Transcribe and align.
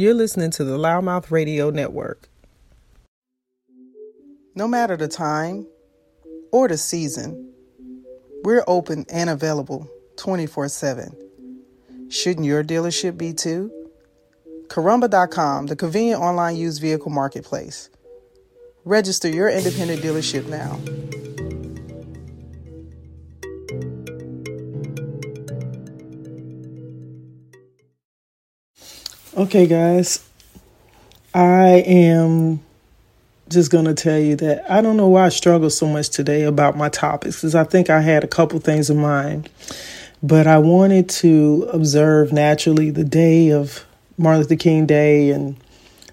You're 0.00 0.14
listening 0.14 0.50
to 0.52 0.64
the 0.64 0.78
Loudmouth 0.78 1.30
Radio 1.30 1.68
Network. 1.68 2.30
No 4.54 4.66
matter 4.66 4.96
the 4.96 5.08
time 5.08 5.66
or 6.50 6.68
the 6.68 6.78
season, 6.78 7.52
we're 8.42 8.64
open 8.66 9.04
and 9.10 9.28
available 9.28 9.86
24 10.16 10.70
7. 10.70 11.14
Shouldn't 12.08 12.46
your 12.46 12.64
dealership 12.64 13.18
be 13.18 13.34
too? 13.34 13.70
Carrumba.com, 14.68 15.66
the 15.66 15.76
convenient 15.76 16.22
online 16.22 16.56
used 16.56 16.80
vehicle 16.80 17.10
marketplace. 17.10 17.90
Register 18.86 19.28
your 19.28 19.50
independent 19.50 20.00
dealership 20.00 20.46
now. 20.48 20.80
Okay, 29.36 29.68
guys, 29.68 30.28
I 31.32 31.84
am 31.86 32.60
just 33.48 33.70
going 33.70 33.84
to 33.84 33.94
tell 33.94 34.18
you 34.18 34.34
that 34.34 34.68
I 34.68 34.80
don't 34.80 34.96
know 34.96 35.06
why 35.06 35.26
I 35.26 35.28
struggle 35.28 35.70
so 35.70 35.86
much 35.86 36.10
today 36.10 36.42
about 36.42 36.76
my 36.76 36.88
topics 36.88 37.36
because 37.36 37.54
I 37.54 37.62
think 37.62 37.90
I 37.90 38.00
had 38.00 38.24
a 38.24 38.26
couple 38.26 38.58
things 38.58 38.90
in 38.90 38.96
mind. 38.96 39.48
But 40.20 40.48
I 40.48 40.58
wanted 40.58 41.08
to 41.10 41.70
observe 41.72 42.32
naturally 42.32 42.90
the 42.90 43.04
day 43.04 43.52
of 43.52 43.86
Martin 44.18 44.42
Luther 44.42 44.56
King 44.56 44.84
Day 44.84 45.30
and 45.30 45.56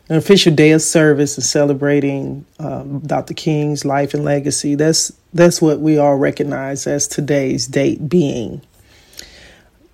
an 0.09 0.15
official 0.15 0.53
day 0.53 0.69
of 0.71 0.83
service 0.83 1.37
and 1.37 1.43
celebrating 1.43 2.45
um, 2.59 2.99
Dr. 2.99 3.33
King's 3.33 3.83
life 3.83 4.13
and 4.13 4.23
legacy. 4.25 4.75
That's 4.75 5.11
that's 5.33 5.59
what 5.59 5.79
we 5.79 5.97
all 5.97 6.17
recognize 6.17 6.85
as 6.85 7.07
today's 7.07 7.65
date 7.65 8.07
being 8.07 8.61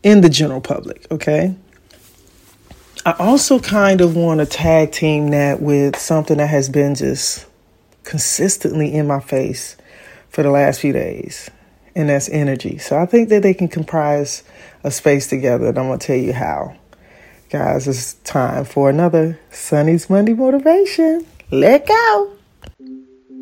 in 0.04 0.20
the 0.20 0.30
general 0.30 0.60
public. 0.60 1.10
Okay. 1.10 1.56
I 3.06 3.12
also 3.20 3.60
kind 3.60 4.00
of 4.00 4.16
want 4.16 4.40
to 4.40 4.46
tag 4.46 4.94
team 4.94 5.32
that 5.32 5.62
with 5.62 5.98
something 5.98 6.38
that 6.38 6.48
has 6.48 6.70
been 6.70 6.96
just 6.96 7.46
consistently 8.06 8.94
in 8.94 9.08
my 9.08 9.20
face 9.20 9.76
for 10.30 10.42
the 10.42 10.50
last 10.50 10.80
few 10.80 10.94
days, 10.94 11.50
and 11.96 12.08
that's 12.08 12.30
energy. 12.30 12.78
So 12.78 12.98
I 12.98 13.06
think 13.06 13.28
that 13.28 13.44
they 13.44 13.54
can 13.54 13.68
comprise 13.68 14.44
a 14.86 14.92
space 14.92 15.28
together, 15.28 15.68
and 15.68 15.78
I'm 15.78 15.88
going 15.88 16.00
to 16.00 16.08
tell 16.08 16.16
you 16.16 16.32
how. 16.32 16.78
Guys, 17.50 17.90
it's 17.90 18.14
time 18.24 18.64
for 18.64 18.90
another 18.90 19.38
Sonny's 19.52 20.10
Monday 20.10 20.34
Motivation. 20.34 21.26
Let 21.52 21.86
go. 21.86 22.32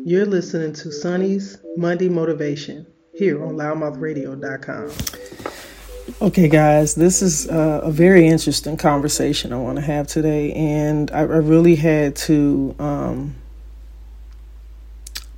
You're 0.04 0.26
listening 0.26 0.72
to 0.72 0.90
Sonny's 0.90 1.58
Monday 1.76 2.08
Motivation 2.08 2.84
here 3.14 3.40
on 3.44 3.54
loudmouthradio.com. 3.54 5.61
Okay, 6.20 6.48
guys, 6.48 6.96
this 6.96 7.22
is 7.22 7.48
uh, 7.48 7.80
a 7.84 7.90
very 7.92 8.26
interesting 8.26 8.76
conversation 8.76 9.52
I 9.52 9.56
want 9.56 9.76
to 9.76 9.82
have 9.82 10.08
today, 10.08 10.52
and 10.52 11.08
I, 11.12 11.20
I 11.20 11.22
really 11.22 11.76
had 11.76 12.16
to 12.16 12.74
um, 12.80 13.36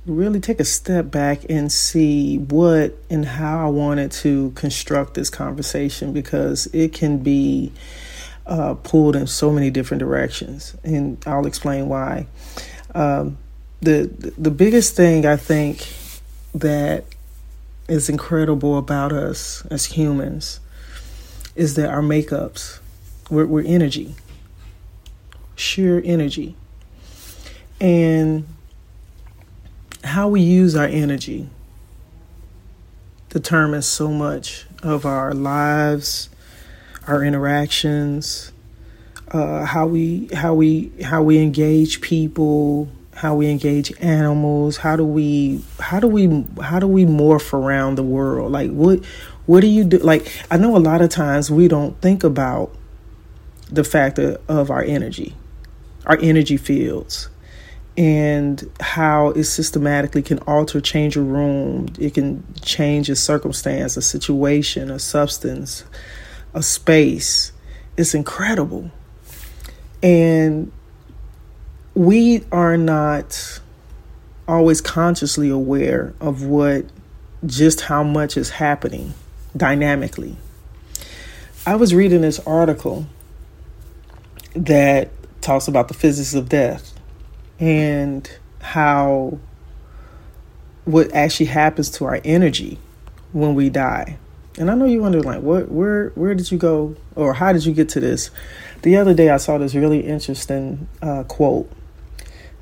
really 0.07 0.39
take 0.39 0.59
a 0.59 0.65
step 0.65 1.11
back 1.11 1.41
and 1.49 1.71
see 1.71 2.39
what 2.39 2.97
and 3.11 3.25
how 3.25 3.67
I 3.67 3.69
wanted 3.69 4.11
to 4.13 4.51
construct 4.51 5.13
this 5.13 5.29
conversation 5.29 6.13
because 6.13 6.65
it 6.73 6.93
can 6.93 7.19
be 7.19 7.71
uh, 8.47 8.73
pulled 8.73 9.15
in 9.15 9.27
so 9.27 9.51
many 9.51 9.69
different 9.69 9.99
directions, 9.99 10.75
and 10.83 11.21
I'll 11.27 11.45
explain 11.45 11.89
why. 11.89 12.25
Um, 12.95 13.37
the 13.81 14.09
the 14.35 14.51
biggest 14.51 14.95
thing 14.95 15.27
I 15.27 15.35
think 15.35 15.87
that 16.55 17.05
is 17.87 18.09
incredible 18.09 18.77
about 18.77 19.11
us 19.11 19.65
as 19.67 19.85
humans 19.85 20.59
is 21.55 21.75
that 21.75 21.89
our 21.89 22.01
makeups, 22.01 22.79
we're, 23.29 23.45
we're 23.45 23.63
energy, 23.65 24.15
sheer 25.55 26.01
energy. 26.03 26.55
And 27.79 28.47
how 30.03 30.27
we 30.27 30.41
use 30.41 30.75
our 30.75 30.85
energy 30.85 31.49
determines 33.29 33.85
so 33.85 34.09
much 34.09 34.65
of 34.83 35.05
our 35.05 35.33
lives, 35.33 36.29
our 37.07 37.23
interactions, 37.23 38.51
uh, 39.31 39.65
how 39.65 39.87
we 39.87 40.29
how 40.33 40.53
we 40.53 40.91
how 41.03 41.23
we 41.23 41.39
engage 41.39 41.99
people, 42.01 42.87
how 43.15 43.33
we 43.35 43.49
engage 43.49 43.91
animals, 44.01 44.77
how 44.77 44.95
do 44.95 45.05
we 45.05 45.63
how 45.79 45.99
do 45.99 46.07
we 46.07 46.45
how 46.61 46.79
do 46.79 46.87
we 46.87 47.05
morph 47.05 47.53
around 47.53 47.95
the 47.95 48.03
world? 48.03 48.51
Like 48.51 48.71
what 48.71 49.03
what 49.45 49.61
do 49.61 49.67
you 49.67 49.83
do? 49.83 49.97
Like, 49.99 50.31
I 50.49 50.57
know 50.57 50.75
a 50.75 50.79
lot 50.79 51.01
of 51.01 51.09
times 51.09 51.51
we 51.51 51.67
don't 51.67 51.99
think 52.01 52.23
about 52.23 52.75
the 53.69 53.83
factor 53.83 54.39
of 54.47 54.71
our 54.71 54.81
energy, 54.81 55.35
our 56.05 56.17
energy 56.19 56.57
fields, 56.57 57.29
and 57.95 58.69
how 58.79 59.29
it 59.29 59.43
systematically 59.43 60.23
can 60.23 60.39
alter, 60.39 60.81
change 60.81 61.15
a 61.15 61.21
room. 61.21 61.89
It 61.99 62.15
can 62.15 62.43
change 62.61 63.09
a 63.09 63.15
circumstance, 63.15 63.97
a 63.97 64.01
situation, 64.01 64.89
a 64.89 64.99
substance, 64.99 65.83
a 66.53 66.63
space. 66.63 67.51
It's 67.97 68.15
incredible. 68.15 68.89
And 70.01 70.71
we 71.95 72.43
are 72.51 72.75
not 72.75 73.61
always 74.47 74.81
consciously 74.81 75.49
aware 75.49 76.13
of 76.19 76.43
what 76.43 76.85
just 77.45 77.81
how 77.81 78.03
much 78.03 78.35
is 78.35 78.49
happening 78.49 79.13
dynamically. 79.55 80.35
I 81.65 81.75
was 81.77 81.95
reading 81.95 82.21
this 82.21 82.39
article 82.39 83.07
that 84.55 85.09
talks 85.41 85.67
about 85.67 85.87
the 85.87 85.93
physics 85.93 86.33
of 86.33 86.49
death 86.49 86.93
and 87.59 88.29
how 88.61 89.39
what 90.83 91.11
actually 91.13 91.47
happens 91.47 91.89
to 91.91 92.05
our 92.05 92.19
energy 92.25 92.77
when 93.31 93.55
we 93.55 93.69
die. 93.69 94.17
And 94.57 94.69
I 94.69 94.75
know 94.75 94.85
you 94.85 95.01
wonder 95.01 95.21
like 95.21 95.41
what 95.41 95.71
where 95.71 96.09
where 96.09 96.35
did 96.35 96.51
you 96.51 96.57
go 96.57 96.97
or 97.15 97.33
how 97.33 97.53
did 97.53 97.65
you 97.65 97.73
get 97.73 97.87
to 97.89 98.01
this? 98.01 98.31
The 98.81 98.97
other 98.97 99.13
day 99.13 99.29
I 99.29 99.37
saw 99.37 99.57
this 99.57 99.73
really 99.73 100.01
interesting 100.01 100.87
uh, 101.01 101.23
quote 101.23 101.71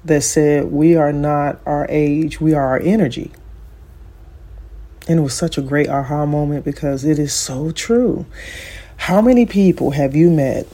that 0.06 0.22
said 0.22 0.66
we 0.66 0.96
are 0.96 1.14
not 1.14 1.59
our 1.66 1.86
age, 1.90 2.41
we 2.41 2.53
are 2.53 2.66
our 2.66 2.80
energy. 2.80 3.31
And 5.08 5.19
it 5.19 5.22
was 5.22 5.34
such 5.34 5.58
a 5.58 5.62
great 5.62 5.90
aha 5.90 6.25
moment 6.25 6.64
because 6.66 7.03
it 7.03 7.19
is 7.19 7.34
so 7.34 7.72
true. 7.72 8.25
How 8.97 9.22
many 9.22 9.46
people 9.46 9.92
have 9.92 10.16
you 10.16 10.30
met 10.30 10.66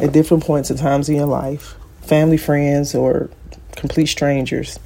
at 0.00 0.12
different 0.12 0.44
points 0.44 0.70
and 0.70 0.78
times 0.78 1.08
in 1.08 1.16
your 1.16 1.26
life, 1.26 1.74
family, 2.02 2.36
friends, 2.36 2.94
or 2.94 3.28
complete 3.76 4.06
strangers? 4.06 4.78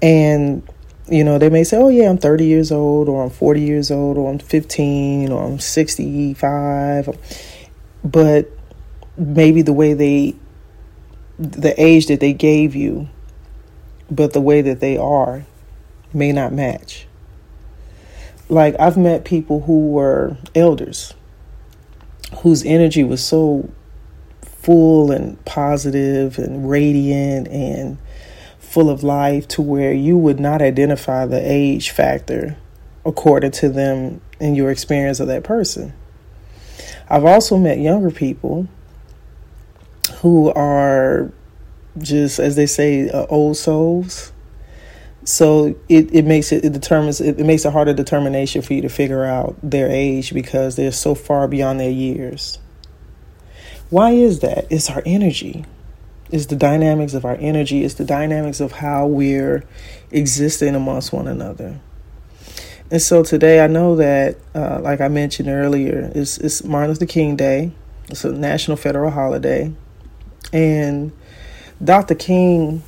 And, 0.00 0.62
you 1.08 1.24
know, 1.24 1.38
they 1.38 1.50
may 1.50 1.64
say, 1.64 1.76
oh, 1.76 1.88
yeah, 1.88 2.08
I'm 2.08 2.18
30 2.18 2.44
years 2.44 2.70
old, 2.70 3.08
or 3.08 3.24
I'm 3.24 3.30
40 3.30 3.60
years 3.60 3.90
old, 3.90 4.16
or 4.16 4.30
I'm 4.30 4.38
15, 4.38 5.32
or 5.32 5.44
I'm 5.44 5.58
65. 5.58 7.08
But 8.04 8.48
maybe 9.16 9.62
the 9.62 9.72
way 9.72 9.94
they, 9.94 10.36
the 11.38 11.74
age 11.82 12.06
that 12.06 12.20
they 12.20 12.32
gave 12.32 12.76
you, 12.76 13.08
but 14.10 14.32
the 14.32 14.40
way 14.40 14.60
that 14.60 14.80
they 14.80 14.96
are 14.96 15.44
may 16.12 16.32
not 16.32 16.52
match 16.52 17.06
like 18.48 18.74
I've 18.80 18.96
met 18.96 19.24
people 19.24 19.60
who 19.60 19.88
were 19.88 20.36
elders 20.54 21.14
whose 22.38 22.64
energy 22.64 23.04
was 23.04 23.22
so 23.24 23.70
full 24.42 25.10
and 25.10 25.42
positive 25.44 26.38
and 26.38 26.68
radiant 26.68 27.48
and 27.48 27.98
full 28.58 28.90
of 28.90 29.02
life 29.02 29.48
to 29.48 29.62
where 29.62 29.92
you 29.92 30.16
would 30.16 30.38
not 30.38 30.62
identify 30.62 31.26
the 31.26 31.40
age 31.40 31.90
factor 31.90 32.56
according 33.04 33.50
to 33.50 33.68
them 33.68 34.20
in 34.38 34.54
your 34.54 34.70
experience 34.70 35.18
of 35.18 35.26
that 35.28 35.42
person. 35.42 35.92
I've 37.08 37.24
also 37.24 37.56
met 37.56 37.78
younger 37.78 38.10
people 38.10 38.68
who 40.18 40.52
are 40.52 41.32
just, 41.98 42.38
as 42.38 42.56
they 42.56 42.66
say, 42.66 43.08
uh, 43.08 43.26
old 43.26 43.56
souls 43.56 44.32
so 45.24 45.74
it, 45.88 46.14
it 46.14 46.24
makes 46.24 46.50
it, 46.50 46.64
it 46.64 46.72
determines 46.72 47.20
it, 47.20 47.38
it 47.38 47.44
makes 47.44 47.64
a 47.64 47.70
harder 47.70 47.92
determination 47.92 48.62
for 48.62 48.72
you 48.72 48.82
to 48.82 48.88
figure 48.88 49.24
out 49.24 49.56
their 49.62 49.88
age 49.88 50.32
because 50.32 50.76
they're 50.76 50.92
so 50.92 51.14
far 51.14 51.46
beyond 51.46 51.78
their 51.78 51.90
years. 51.90 52.58
Why 53.90 54.12
is 54.12 54.40
that? 54.40 54.66
It's 54.70 54.88
our 54.88 55.02
energy. 55.04 55.64
It's 56.30 56.46
the 56.46 56.56
dynamics 56.56 57.14
of 57.14 57.24
our 57.24 57.36
energy. 57.36 57.84
It's 57.84 57.94
the 57.94 58.04
dynamics 58.04 58.60
of 58.60 58.72
how 58.72 59.06
we're 59.06 59.64
existing 60.10 60.74
amongst 60.74 61.12
one 61.12 61.26
another. 61.26 61.80
And 62.90 63.02
so 63.02 63.22
today, 63.22 63.62
I 63.62 63.66
know 63.66 63.96
that, 63.96 64.36
uh, 64.54 64.80
like 64.80 65.00
I 65.00 65.08
mentioned 65.08 65.48
earlier, 65.48 66.10
it's, 66.14 66.38
it's 66.38 66.64
Martin 66.64 66.90
Luther 66.90 67.06
King 67.06 67.36
Day. 67.36 67.72
It's 68.08 68.24
a 68.24 68.32
national 68.32 68.76
federal 68.76 69.10
holiday. 69.10 69.72
And 70.52 71.12
Dr. 71.82 72.14
King 72.14 72.82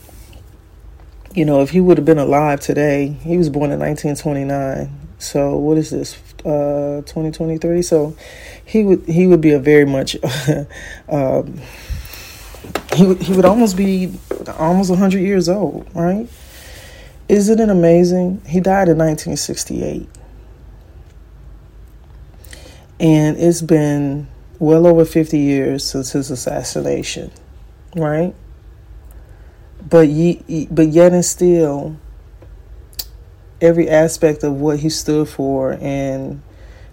you 1.35 1.45
know, 1.45 1.63
if 1.63 1.71
he 1.71 1.81
would 1.81 1.97
have 1.97 2.05
been 2.05 2.19
alive 2.19 2.61
today, 2.61 3.09
he 3.09 3.37
was 3.39 3.49
born 3.49 3.71
in 3.71 3.79
1929. 3.79 4.91
So 5.19 5.57
what 5.57 5.79
is 5.79 5.91
this? 5.91 6.17
Uh, 6.45 7.03
2023. 7.07 7.83
So 7.83 8.17
he 8.65 8.85
would 8.85 9.05
he 9.07 9.27
would 9.27 9.41
be 9.41 9.53
a 9.53 9.59
very 9.59 9.87
much 9.87 10.17
um, 11.09 11.61
he 12.95 13.15
he 13.15 13.33
would 13.33 13.45
almost 13.45 13.77
be 13.77 14.13
almost 14.59 14.91
100 14.91 15.21
years 15.21 15.49
old, 15.49 15.89
right? 15.95 16.29
Isn't 17.29 17.61
it 17.61 17.69
amazing? 17.69 18.43
He 18.47 18.61
died 18.61 18.89
in 18.89 18.99
1968. 18.99 20.09
And 23.01 23.37
it's 23.37 23.63
been 23.63 24.29
well 24.59 24.87
over 24.87 25.05
50 25.05 25.39
years 25.39 25.85
since 25.85 26.13
his 26.13 26.31
assassination, 26.31 27.33
right? 27.97 28.35
But 29.89 30.09
ye, 30.09 30.69
but 30.71 30.89
yet 30.89 31.13
and 31.13 31.25
still 31.25 31.97
every 33.61 33.89
aspect 33.89 34.43
of 34.43 34.55
what 34.55 34.81
he 34.81 34.89
stood 34.89 35.29
for 35.29 35.79
and 35.81 36.43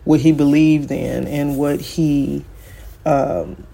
what 0.06 0.20
he 0.22 0.32
believed 0.32 0.92
in 0.92 1.28
and 1.28 1.58
what 1.58 1.82
he 1.82 2.46
um, 3.06 3.66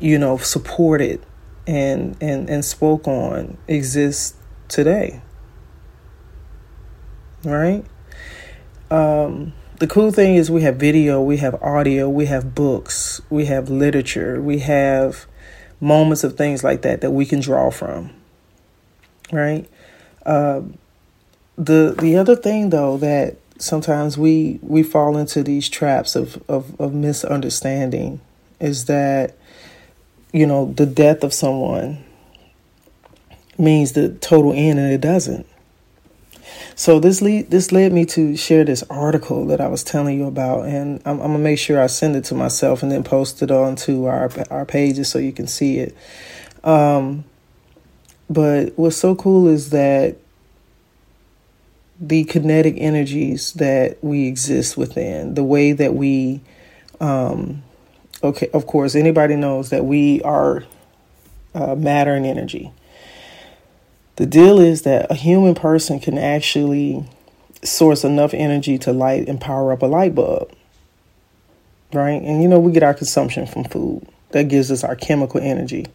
you 0.00 0.18
know 0.18 0.36
supported 0.36 1.24
and 1.66 2.16
and 2.20 2.48
and 2.48 2.64
spoke 2.64 3.08
on 3.08 3.56
exists 3.68 4.36
today. 4.68 5.20
Right? 7.44 7.84
Um, 8.90 9.52
the 9.78 9.86
cool 9.86 10.12
thing 10.12 10.36
is 10.36 10.50
we 10.50 10.62
have 10.62 10.76
video 10.76 11.20
we 11.20 11.38
have 11.38 11.60
audio 11.62 12.08
we 12.08 12.26
have 12.26 12.54
books 12.54 13.20
we 13.28 13.46
have 13.46 13.68
literature 13.68 14.40
we 14.40 14.60
have 14.60 15.26
moments 15.80 16.22
of 16.22 16.36
things 16.36 16.62
like 16.62 16.82
that 16.82 17.00
that 17.00 17.10
we 17.10 17.26
can 17.26 17.40
draw 17.40 17.70
from 17.70 18.10
right 19.32 19.68
uh, 20.26 20.60
the 21.56 21.94
the 22.00 22.16
other 22.16 22.36
thing 22.36 22.70
though 22.70 22.96
that 22.96 23.36
sometimes 23.58 24.18
we 24.18 24.58
we 24.62 24.82
fall 24.82 25.16
into 25.16 25.42
these 25.42 25.68
traps 25.68 26.16
of, 26.16 26.42
of, 26.48 26.78
of 26.80 26.92
misunderstanding 26.92 28.20
is 28.60 28.86
that 28.86 29.36
you 30.32 30.46
know 30.46 30.72
the 30.72 30.86
death 30.86 31.22
of 31.22 31.32
someone 31.32 32.04
means 33.56 33.92
the 33.92 34.08
total 34.08 34.52
end 34.52 34.78
and 34.78 34.92
it 34.92 35.00
doesn't 35.00 35.46
so 36.76 36.98
this 36.98 37.22
lead 37.22 37.50
this 37.50 37.70
led 37.70 37.92
me 37.92 38.04
to 38.06 38.36
share 38.36 38.64
this 38.64 38.82
article 38.90 39.46
that 39.46 39.60
I 39.60 39.68
was 39.68 39.84
telling 39.84 40.18
you 40.18 40.26
about, 40.26 40.66
and 40.66 41.00
I'm, 41.04 41.20
I'm, 41.20 41.28
gonna 41.28 41.38
make 41.38 41.58
sure 41.58 41.80
I 41.80 41.86
send 41.86 42.16
it 42.16 42.24
to 42.24 42.34
myself 42.34 42.82
and 42.82 42.90
then 42.90 43.04
post 43.04 43.42
it 43.42 43.50
onto 43.50 44.06
our 44.06 44.30
our 44.50 44.66
pages 44.66 45.08
so 45.08 45.18
you 45.18 45.32
can 45.32 45.46
see 45.46 45.78
it. 45.78 45.96
Um, 46.64 47.24
but 48.28 48.72
what's 48.76 48.96
so 48.96 49.14
cool 49.14 49.48
is 49.48 49.70
that 49.70 50.16
the 52.00 52.24
kinetic 52.24 52.74
energies 52.78 53.52
that 53.54 54.02
we 54.02 54.26
exist 54.26 54.76
within, 54.76 55.34
the 55.34 55.44
way 55.44 55.72
that 55.72 55.94
we, 55.94 56.40
um, 57.00 57.62
okay, 58.22 58.48
of 58.52 58.66
course, 58.66 58.94
anybody 58.94 59.36
knows 59.36 59.70
that 59.70 59.84
we 59.84 60.20
are 60.22 60.64
uh, 61.54 61.74
matter 61.74 62.14
and 62.14 62.26
energy. 62.26 62.72
The 64.16 64.26
deal 64.26 64.60
is 64.60 64.82
that 64.82 65.10
a 65.10 65.14
human 65.14 65.54
person 65.54 66.00
can 66.00 66.18
actually 66.18 67.04
source 67.62 68.04
enough 68.04 68.34
energy 68.34 68.78
to 68.78 68.92
light 68.92 69.28
and 69.28 69.40
power 69.40 69.72
up 69.72 69.82
a 69.82 69.86
light 69.86 70.14
bulb. 70.14 70.52
Right? 71.92 72.20
And 72.22 72.42
you 72.42 72.48
know, 72.48 72.58
we 72.58 72.72
get 72.72 72.82
our 72.82 72.94
consumption 72.94 73.46
from 73.46 73.64
food. 73.64 74.06
That 74.30 74.48
gives 74.48 74.70
us 74.70 74.82
our 74.82 74.96
chemical 74.96 75.40
energy. 75.40 75.86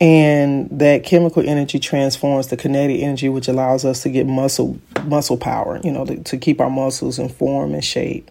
And 0.00 0.68
that 0.78 1.02
chemical 1.02 1.42
energy 1.44 1.80
transforms 1.80 2.46
the 2.48 2.56
kinetic 2.56 3.00
energy, 3.00 3.28
which 3.28 3.48
allows 3.48 3.84
us 3.84 4.02
to 4.04 4.10
get 4.10 4.26
muscle 4.26 4.78
muscle 5.04 5.36
power. 5.36 5.80
You 5.82 5.90
know, 5.90 6.04
to, 6.04 6.22
to 6.22 6.38
keep 6.38 6.60
our 6.60 6.70
muscles 6.70 7.18
in 7.18 7.28
form 7.28 7.74
and 7.74 7.84
shape. 7.84 8.30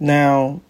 Now, 0.00 0.60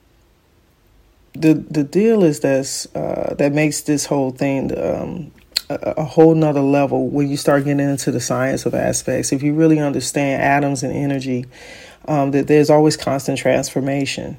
the 1.33 1.55
the 1.55 1.85
deal 1.85 2.23
is 2.23 2.41
that 2.41 2.87
uh, 2.95 3.35
that 3.35 3.53
makes 3.53 3.83
this 3.83 4.06
whole 4.06 4.31
thing 4.31 4.77
um, 4.79 5.33
a, 5.69 5.95
a, 5.97 6.05
whole 6.05 6.35
nother 6.35 6.61
level 6.61 7.09
when 7.09 7.29
you 7.29 7.37
start 7.37 7.65
getting 7.65 7.81
into 7.81 8.11
the 8.11 8.21
science 8.21 8.67
of 8.67 8.75
aspects. 8.75 9.33
If 9.33 9.43
you 9.43 9.55
really 9.55 9.81
understand 9.81 10.43
atoms 10.43 10.83
and 10.83 10.93
energy, 10.95 11.47
um, 12.07 12.31
that 12.33 12.47
there's 12.47 12.71
always 12.71 12.97
constant 12.97 13.39
transformation. 13.39 14.37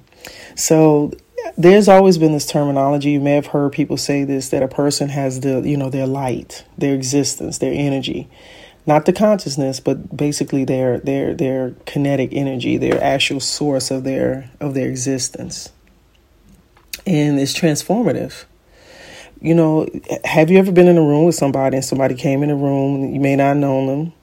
So 0.56 1.12
there's 1.58 1.88
always 1.88 2.18
been 2.18 2.32
this 2.32 2.46
terminology. 2.46 3.12
You 3.12 3.20
may 3.20 3.34
have 3.34 3.48
heard 3.48 3.72
people 3.72 3.98
say 3.98 4.24
this 4.24 4.50
that 4.50 4.64
a 4.64 4.68
person 4.68 5.10
has 5.10 5.42
the, 5.42 5.62
you 5.62 5.78
know, 5.78 5.90
their 5.90 6.08
light, 6.08 6.66
their 6.78 6.94
existence, 6.94 7.58
their 7.60 7.74
energy. 7.74 8.30
Not 8.88 9.06
the 9.06 9.14
consciousness, 9.14 9.80
but 9.80 10.16
basically 10.16 10.64
their 10.64 11.00
their 11.00 11.34
their 11.34 11.72
kinetic 11.86 12.30
energy, 12.34 12.78
their 12.78 13.02
actual 13.04 13.40
source 13.40 13.90
of 13.90 14.04
their 14.04 14.52
of 14.60 14.74
their 14.74 14.88
existence. 14.88 15.72
And 17.08 17.40
it's 17.40 17.54
transformative. 17.54 18.46
You 19.42 19.54
know, 19.54 19.88
have 20.24 20.50
you 20.50 20.58
ever 20.58 20.72
been 20.72 20.88
in 20.88 20.98
a 20.98 21.02
room 21.02 21.26
with 21.26 21.36
somebody 21.36 21.78
and 21.78 21.86
somebody 21.86 22.16
came 22.16 22.42
in 22.42 22.50
the 22.50 22.56
room, 22.56 23.14
you 23.14 23.20
may 23.20 23.36
not 23.36 23.58
know 23.58 23.86
them, 23.86 24.14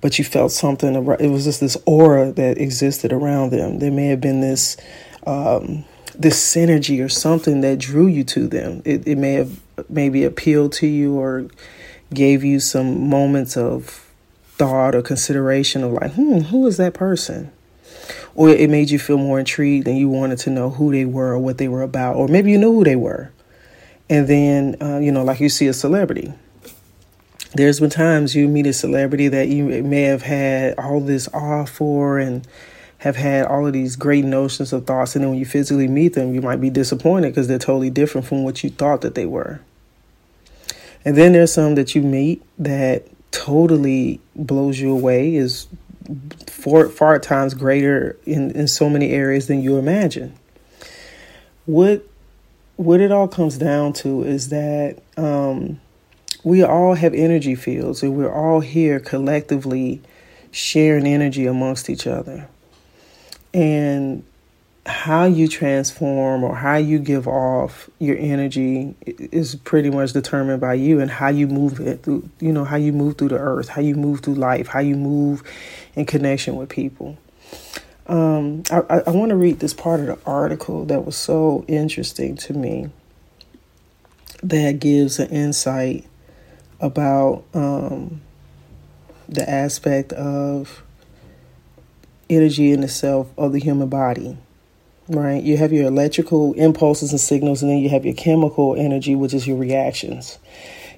but 0.00 0.18
you 0.18 0.24
felt 0.24 0.52
something, 0.52 0.94
it 0.94 1.28
was 1.28 1.44
just 1.44 1.60
this 1.60 1.76
aura 1.86 2.30
that 2.32 2.58
existed 2.58 3.12
around 3.12 3.50
them. 3.50 3.78
There 3.78 3.90
may 3.90 4.08
have 4.08 4.20
been 4.20 4.40
this 4.40 4.76
um, 5.26 5.84
this 6.14 6.40
synergy 6.40 7.04
or 7.04 7.08
something 7.08 7.60
that 7.62 7.78
drew 7.78 8.06
you 8.06 8.24
to 8.24 8.46
them. 8.46 8.82
It, 8.84 9.06
it 9.06 9.18
may 9.18 9.34
have 9.34 9.60
maybe 9.88 10.24
appealed 10.24 10.72
to 10.74 10.86
you 10.86 11.18
or 11.18 11.46
gave 12.12 12.44
you 12.44 12.60
some 12.60 13.08
moments 13.08 13.56
of 13.56 14.04
thought 14.44 14.94
or 14.94 15.02
consideration 15.02 15.82
of 15.82 15.92
like, 15.92 16.12
hmm, 16.12 16.38
who 16.40 16.66
is 16.66 16.76
that 16.76 16.94
person? 16.94 17.50
Or 18.34 18.48
it 18.48 18.70
made 18.70 18.90
you 18.90 18.98
feel 18.98 19.18
more 19.18 19.38
intrigued 19.38 19.88
and 19.88 19.98
you 19.98 20.08
wanted 20.08 20.38
to 20.40 20.50
know 20.50 20.70
who 20.70 20.92
they 20.92 21.04
were 21.04 21.32
or 21.32 21.38
what 21.38 21.58
they 21.58 21.68
were 21.68 21.82
about, 21.82 22.16
or 22.16 22.28
maybe 22.28 22.50
you 22.50 22.58
knew 22.58 22.72
who 22.72 22.84
they 22.84 22.96
were. 22.96 23.32
And 24.08 24.28
then, 24.28 24.76
uh, 24.80 24.98
you 24.98 25.10
know, 25.10 25.24
like 25.24 25.40
you 25.40 25.48
see 25.48 25.66
a 25.66 25.72
celebrity. 25.72 26.32
There's 27.54 27.80
been 27.80 27.90
times 27.90 28.34
you 28.34 28.48
meet 28.48 28.66
a 28.66 28.72
celebrity 28.72 29.28
that 29.28 29.48
you 29.48 29.64
may 29.84 30.02
have 30.02 30.22
had 30.22 30.78
all 30.78 31.00
this 31.00 31.28
awe 31.32 31.64
for 31.64 32.18
and 32.18 32.46
have 33.04 33.16
had 33.16 33.44
all 33.44 33.66
of 33.66 33.74
these 33.74 33.96
great 33.96 34.24
notions 34.24 34.72
of 34.72 34.86
thoughts, 34.86 35.14
and 35.14 35.22
then 35.22 35.32
when 35.32 35.38
you 35.38 35.44
physically 35.44 35.86
meet 35.86 36.14
them, 36.14 36.34
you 36.34 36.40
might 36.40 36.58
be 36.58 36.70
disappointed 36.70 37.28
because 37.28 37.46
they're 37.48 37.58
totally 37.58 37.90
different 37.90 38.26
from 38.26 38.44
what 38.44 38.64
you 38.64 38.70
thought 38.70 39.02
that 39.02 39.14
they 39.14 39.26
were. 39.26 39.60
And 41.04 41.14
then 41.14 41.34
there's 41.34 41.52
some 41.52 41.74
that 41.74 41.94
you 41.94 42.00
meet 42.00 42.42
that 42.58 43.06
totally 43.30 44.20
blows 44.34 44.80
you 44.80 44.90
away, 44.90 45.34
is 45.34 45.66
far, 46.46 46.88
far 46.88 47.18
times 47.18 47.52
greater 47.52 48.16
in, 48.24 48.52
in 48.52 48.66
so 48.66 48.88
many 48.88 49.10
areas 49.10 49.48
than 49.48 49.60
you 49.60 49.76
imagine. 49.76 50.34
What 51.66 52.08
what 52.76 53.02
it 53.02 53.12
all 53.12 53.28
comes 53.28 53.58
down 53.58 53.92
to 53.92 54.24
is 54.24 54.48
that 54.48 55.02
um, 55.18 55.78
we 56.42 56.62
all 56.62 56.94
have 56.94 57.12
energy 57.12 57.54
fields, 57.54 58.02
and 58.02 58.16
we're 58.16 58.32
all 58.32 58.60
here 58.60 58.98
collectively 58.98 60.00
sharing 60.52 61.06
energy 61.06 61.44
amongst 61.46 61.90
each 61.90 62.06
other 62.06 62.48
and 63.54 64.22
how 64.84 65.24
you 65.24 65.48
transform 65.48 66.44
or 66.44 66.54
how 66.54 66.76
you 66.76 66.98
give 66.98 67.26
off 67.26 67.88
your 67.98 68.18
energy 68.18 68.94
is 69.06 69.54
pretty 69.54 69.88
much 69.88 70.12
determined 70.12 70.60
by 70.60 70.74
you 70.74 71.00
and 71.00 71.10
how 71.10 71.28
you 71.28 71.46
move 71.46 71.80
it 71.80 72.02
through 72.02 72.28
you 72.38 72.52
know 72.52 72.64
how 72.64 72.76
you 72.76 72.92
move 72.92 73.16
through 73.16 73.28
the 73.28 73.38
earth 73.38 73.68
how 73.68 73.80
you 73.80 73.94
move 73.94 74.20
through 74.20 74.34
life 74.34 74.66
how 74.66 74.80
you 74.80 74.94
move 74.94 75.42
in 75.96 76.06
connection 76.06 76.56
with 76.56 76.68
people. 76.68 77.16
Um, 78.06 78.64
I, 78.70 79.02
I 79.06 79.10
want 79.10 79.30
to 79.30 79.36
read 79.36 79.60
this 79.60 79.72
part 79.72 80.00
of 80.00 80.06
the 80.06 80.18
article 80.26 80.84
that 80.86 81.06
was 81.06 81.16
so 81.16 81.64
interesting 81.68 82.36
to 82.36 82.52
me 82.52 82.90
that 84.42 84.78
gives 84.78 85.18
an 85.18 85.30
insight 85.30 86.04
about 86.80 87.44
um, 87.54 88.20
the 89.26 89.48
aspect 89.48 90.12
of 90.12 90.83
energy 92.34 92.72
in 92.72 92.82
itself 92.82 93.30
of 93.36 93.52
the 93.52 93.60
human 93.60 93.88
body 93.88 94.36
right? 95.08 95.42
You 95.42 95.56
have 95.56 95.72
your 95.72 95.86
electrical 95.86 96.54
impulses 96.54 97.10
and 97.10 97.20
signals 97.20 97.62
and 97.62 97.70
then 97.70 97.78
you 97.78 97.88
have 97.90 98.04
your 98.04 98.14
chemical 98.14 98.74
energy 98.76 99.14
which 99.14 99.34
is 99.34 99.46
your 99.46 99.56
reactions. 99.56 100.38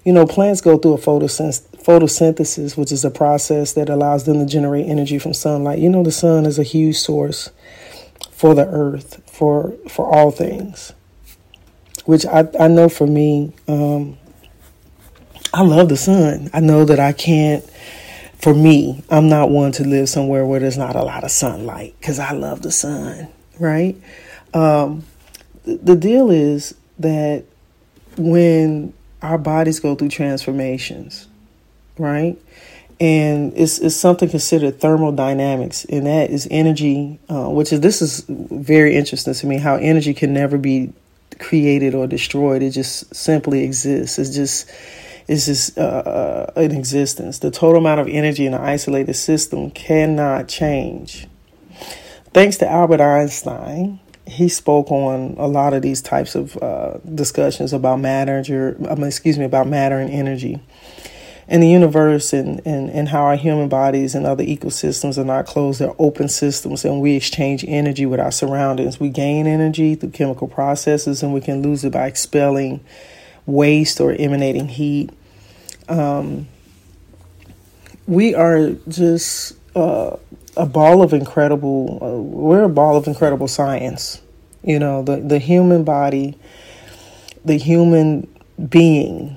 You 0.04 0.12
know 0.12 0.26
plants 0.26 0.60
go 0.60 0.78
through 0.78 0.94
a 0.94 0.98
photosynthesis 0.98 2.76
which 2.76 2.92
is 2.92 3.04
a 3.04 3.10
process 3.10 3.72
that 3.72 3.88
allows 3.88 4.24
them 4.24 4.38
to 4.38 4.46
generate 4.46 4.86
energy 4.86 5.18
from 5.18 5.34
sunlight. 5.34 5.80
You 5.80 5.88
know 5.88 6.04
the 6.04 6.12
sun 6.12 6.46
is 6.46 6.58
a 6.58 6.62
huge 6.62 6.96
source 6.96 7.50
for 8.30 8.54
the 8.54 8.66
earth 8.66 9.20
for 9.28 9.74
for 9.88 10.06
all 10.06 10.30
things 10.30 10.92
which 12.04 12.24
i, 12.26 12.46
I 12.58 12.68
know 12.68 12.88
for 12.88 13.06
me 13.06 13.52
um, 13.66 14.16
i 15.52 15.62
love 15.62 15.88
the 15.88 15.96
sun. 15.96 16.50
I 16.52 16.60
know 16.60 16.84
that 16.84 17.00
i 17.00 17.12
can't 17.12 17.68
for 18.38 18.54
me, 18.54 19.02
I'm 19.10 19.28
not 19.28 19.50
one 19.50 19.72
to 19.72 19.84
live 19.84 20.08
somewhere 20.08 20.44
where 20.44 20.60
there's 20.60 20.78
not 20.78 20.96
a 20.96 21.02
lot 21.02 21.24
of 21.24 21.30
sunlight 21.30 21.94
because 21.98 22.18
I 22.18 22.32
love 22.32 22.62
the 22.62 22.72
sun, 22.72 23.28
right? 23.58 23.96
Um, 24.54 25.04
the 25.64 25.96
deal 25.96 26.30
is 26.30 26.74
that 26.98 27.44
when 28.16 28.92
our 29.22 29.38
bodies 29.38 29.80
go 29.80 29.94
through 29.94 30.10
transformations, 30.10 31.26
right? 31.98 32.38
And 32.98 33.52
it's, 33.56 33.78
it's 33.78 33.96
something 33.96 34.28
considered 34.28 34.80
thermodynamics, 34.80 35.84
and 35.86 36.06
that 36.06 36.30
is 36.30 36.48
energy, 36.50 37.18
uh, 37.28 37.48
which 37.48 37.72
is 37.72 37.80
this 37.80 38.00
is 38.00 38.24
very 38.28 38.96
interesting 38.96 39.34
to 39.34 39.46
me 39.46 39.58
how 39.58 39.76
energy 39.76 40.14
can 40.14 40.32
never 40.32 40.56
be 40.56 40.92
created 41.38 41.94
or 41.94 42.06
destroyed. 42.06 42.62
It 42.62 42.70
just 42.70 43.14
simply 43.14 43.64
exists. 43.64 44.18
It's 44.18 44.34
just 44.34 44.70
it's 45.28 45.46
just 45.46 45.78
uh, 45.78 45.82
uh, 45.82 46.52
an 46.56 46.72
existence. 46.72 47.38
The 47.40 47.50
total 47.50 47.78
amount 47.78 48.00
of 48.00 48.08
energy 48.08 48.46
in 48.46 48.54
an 48.54 48.60
isolated 48.60 49.14
system 49.14 49.70
cannot 49.70 50.48
change. 50.48 51.26
Thanks 52.32 52.58
to 52.58 52.68
Albert 52.68 53.00
Einstein, 53.00 53.98
he 54.26 54.48
spoke 54.48 54.90
on 54.90 55.34
a 55.38 55.46
lot 55.46 55.72
of 55.72 55.82
these 55.82 56.02
types 56.02 56.34
of 56.34 56.56
uh, 56.58 56.98
discussions 57.14 57.72
about 57.72 58.00
matter, 58.00 58.76
um, 58.88 59.02
excuse 59.04 59.38
me, 59.38 59.44
about 59.44 59.66
matter 59.66 59.98
and 59.98 60.10
energy 60.10 60.60
and 61.48 61.62
the 61.62 61.68
universe 61.68 62.32
and, 62.32 62.60
and, 62.66 62.90
and 62.90 63.08
how 63.08 63.22
our 63.22 63.36
human 63.36 63.68
bodies 63.68 64.14
and 64.14 64.26
other 64.26 64.44
ecosystems 64.44 65.16
are 65.16 65.24
not 65.24 65.46
closed, 65.46 65.80
they're 65.80 65.94
open 65.98 66.28
systems, 66.28 66.84
and 66.84 67.00
we 67.00 67.14
exchange 67.14 67.64
energy 67.68 68.04
with 68.04 68.18
our 68.18 68.32
surroundings. 68.32 68.98
We 68.98 69.10
gain 69.10 69.46
energy 69.46 69.94
through 69.94 70.10
chemical 70.10 70.48
processes, 70.48 71.22
and 71.22 71.32
we 71.32 71.40
can 71.40 71.62
lose 71.62 71.84
it 71.84 71.92
by 71.92 72.06
expelling 72.06 72.84
waste 73.46 74.00
or 74.00 74.12
emanating 74.12 74.68
heat. 74.68 75.10
Um, 75.88 76.48
we 78.06 78.34
are 78.34 78.72
just 78.88 79.56
uh, 79.74 80.16
a 80.56 80.66
ball 80.66 81.02
of 81.02 81.12
incredible, 81.12 81.98
uh, 82.02 82.20
we're 82.20 82.64
a 82.64 82.68
ball 82.68 82.96
of 82.96 83.06
incredible 83.06 83.48
science. 83.48 84.20
You 84.62 84.78
know, 84.78 85.02
the, 85.02 85.16
the 85.16 85.38
human 85.38 85.84
body, 85.84 86.38
the 87.44 87.56
human 87.56 88.28
being 88.68 89.36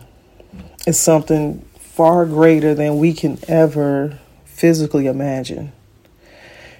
is 0.88 1.00
something 1.00 1.60
far 1.78 2.26
greater 2.26 2.74
than 2.74 2.98
we 2.98 3.14
can 3.14 3.38
ever 3.48 4.18
physically 4.46 5.06
imagine. 5.06 5.72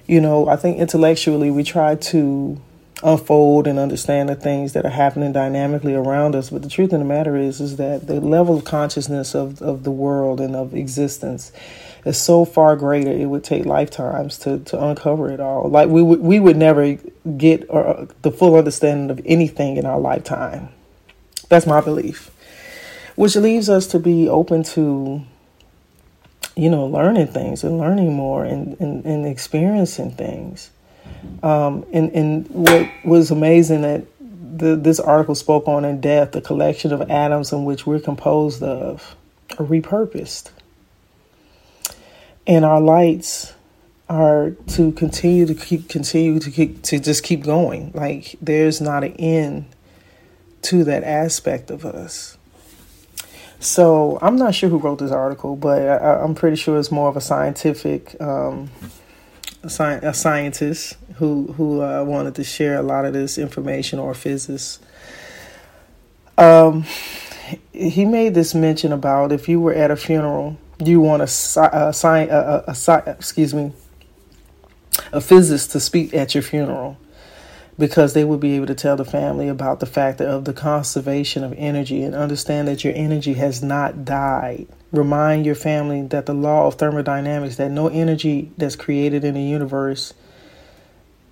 You 0.08 0.22
know, 0.22 0.48
I 0.48 0.56
think 0.56 0.80
intellectually 0.80 1.52
we 1.52 1.64
try 1.64 1.96
to 1.96 2.60
unfold 3.04 3.68
and 3.68 3.80
understand 3.80 4.30
the 4.30 4.36
things 4.36 4.74
that 4.74 4.86
are 4.86 4.90
happening 4.90 5.32
dynamically 5.32 5.96
around 5.96 6.36
us, 6.36 6.50
but 6.50 6.62
the 6.62 6.70
truth 6.70 6.92
of 6.94 7.00
the 7.00 7.06
matter 7.06 7.36
is 7.36 7.62
is 7.62 7.78
that 7.78 8.08
the 8.08 8.20
level 8.20 8.58
of 8.58 8.66
consciousness 8.66 9.36
of, 9.36 9.62
of 9.62 9.84
the 9.84 9.92
world 9.92 10.42
and 10.42 10.56
of 10.56 10.74
existence 10.74 11.52
is 12.06 12.18
so 12.18 12.46
far 12.46 12.76
greater 12.76 13.12
it 13.12 13.26
would 13.26 13.44
take 13.44 13.66
lifetimes 13.66 14.38
to, 14.40 14.60
to 14.60 14.82
uncover 14.84 15.32
it 15.32 15.40
all. 15.40 15.70
Like 15.70 15.90
we 15.90 16.02
would 16.02 16.20
we 16.20 16.40
would 16.40 16.58
never 16.58 16.96
get 17.38 17.66
or, 17.70 18.08
the 18.22 18.32
full 18.32 18.56
understanding 18.56 19.10
of 19.10 19.22
anything 19.26 19.78
in 19.78 19.86
our 19.86 20.00
lifetime. 20.00 20.70
That's 21.50 21.66
my 21.66 21.82
belief 21.82 22.32
which 23.20 23.36
leaves 23.36 23.70
us 23.70 23.86
to 23.86 24.00
be 24.00 24.30
open 24.30 24.64
to 24.64 25.22
you 26.56 26.70
know 26.70 26.86
learning 26.86 27.28
things 27.28 27.66
and 27.66 27.78
learning 27.78 28.14
more 28.14 28.46
and, 28.46 28.80
and, 28.80 29.04
and 29.06 29.26
experiencing 29.26 30.10
things 30.10 30.72
um, 31.44 31.86
and, 31.92 32.12
and 32.12 32.48
what 32.50 32.90
was 33.04 33.32
amazing 33.32 33.82
that 33.82 34.06
the, 34.20 34.76
this 34.76 35.00
article 35.00 35.36
spoke 35.36 35.68
on 35.68 35.86
in 35.86 36.02
death 36.02 36.32
the 36.32 36.42
collection 36.42 36.92
of 36.92 37.10
atoms 37.10 37.52
in 37.52 37.66
which 37.66 37.86
we're 37.86 38.00
composed 38.00 38.62
of 38.62 39.16
are 39.58 39.66
repurposed. 39.66 40.52
And 42.46 42.66
our 42.66 42.82
lights 42.82 43.54
are 44.10 44.52
to 44.68 44.92
continue 44.94 45.46
to 45.46 45.54
keep 45.54 45.88
continue 45.88 46.40
to 46.40 46.50
keep 46.50 46.82
to 46.82 47.00
just 47.00 47.24
keep 47.24 47.44
going. 47.44 47.92
Like 47.94 48.36
there's 48.42 48.82
not 48.82 49.04
an 49.04 49.14
end 49.14 49.66
to 50.64 50.84
that 50.86 51.04
aspect 51.04 51.70
of 51.70 51.86
us. 51.86 52.38
So 53.60 54.18
I'm 54.22 54.38
not 54.38 54.56
sure 54.56 54.70
who 54.70 54.78
wrote 54.78 55.00
this 55.00 55.12
article, 55.12 55.56
but 55.56 55.82
I, 55.82 56.24
am 56.24 56.34
pretty 56.34 56.56
sure 56.56 56.80
it's 56.80 56.92
more 56.92 57.10
of 57.10 57.18
a 57.18 57.22
scientific, 57.22 58.16
um, 58.22 58.70
sci- 59.66 60.00
a, 60.02 60.14
scientist 60.14 60.98
who 61.16 61.54
who 61.54 61.82
uh, 61.82 62.04
wanted 62.04 62.36
to 62.36 62.44
share 62.44 62.78
a 62.78 62.84
lot 62.84 63.06
of 63.06 63.14
this 63.14 63.38
information 63.38 64.00
or 64.00 64.14
physicist. 64.14 64.82
Um, 66.38 66.86
he 67.74 68.06
made 68.06 68.34
this 68.34 68.56
mention 68.56 68.92
about 68.92 69.32
if 69.32 69.50
you 69.50 69.60
were 69.60 69.74
at 69.74 69.92
a 69.92 69.96
funeral, 69.96 70.58
you 70.84 71.02
want 71.02 71.22
a, 71.22 71.60
a, 71.60 71.94
a, 71.94 72.64
a, 72.68 72.76
a 72.88 73.04
excuse 73.08 73.54
me, 73.54 73.74
a 75.12 75.20
physicist 75.20 75.72
to 75.72 75.80
speak 75.80 76.14
at 76.14 76.34
your 76.34 76.44
funeral 76.44 76.98
because 77.80 78.12
they 78.12 78.26
would 78.26 78.42
be 78.42 78.58
able 78.58 78.68
to 78.68 78.76
tell 78.76 78.98
the 78.98 79.06
family 79.06 79.48
about 79.48 79.80
the 79.80 79.86
fact 79.86 80.20
of 80.20 80.44
the 80.44 80.52
conservation 80.52 81.46
of 81.46 81.54
energy 81.58 82.04
and 82.04 82.14
understand 82.14 82.68
that 82.68 82.84
your 82.84 82.94
energy 82.94 83.36
has 83.36 83.64
not 83.64 84.04
died. 84.04 84.68
Remind 84.92 85.46
your 85.46 85.56
family 85.56 86.02
that 86.08 86.26
the 86.26 86.34
law 86.34 86.68
of 86.68 86.76
thermodynamics, 86.76 87.56
that 87.56 87.72
no 87.72 87.88
energy 87.88 88.52
that's 88.58 88.76
created 88.76 89.24
in 89.24 89.34
the 89.34 89.42
universe 89.42 90.14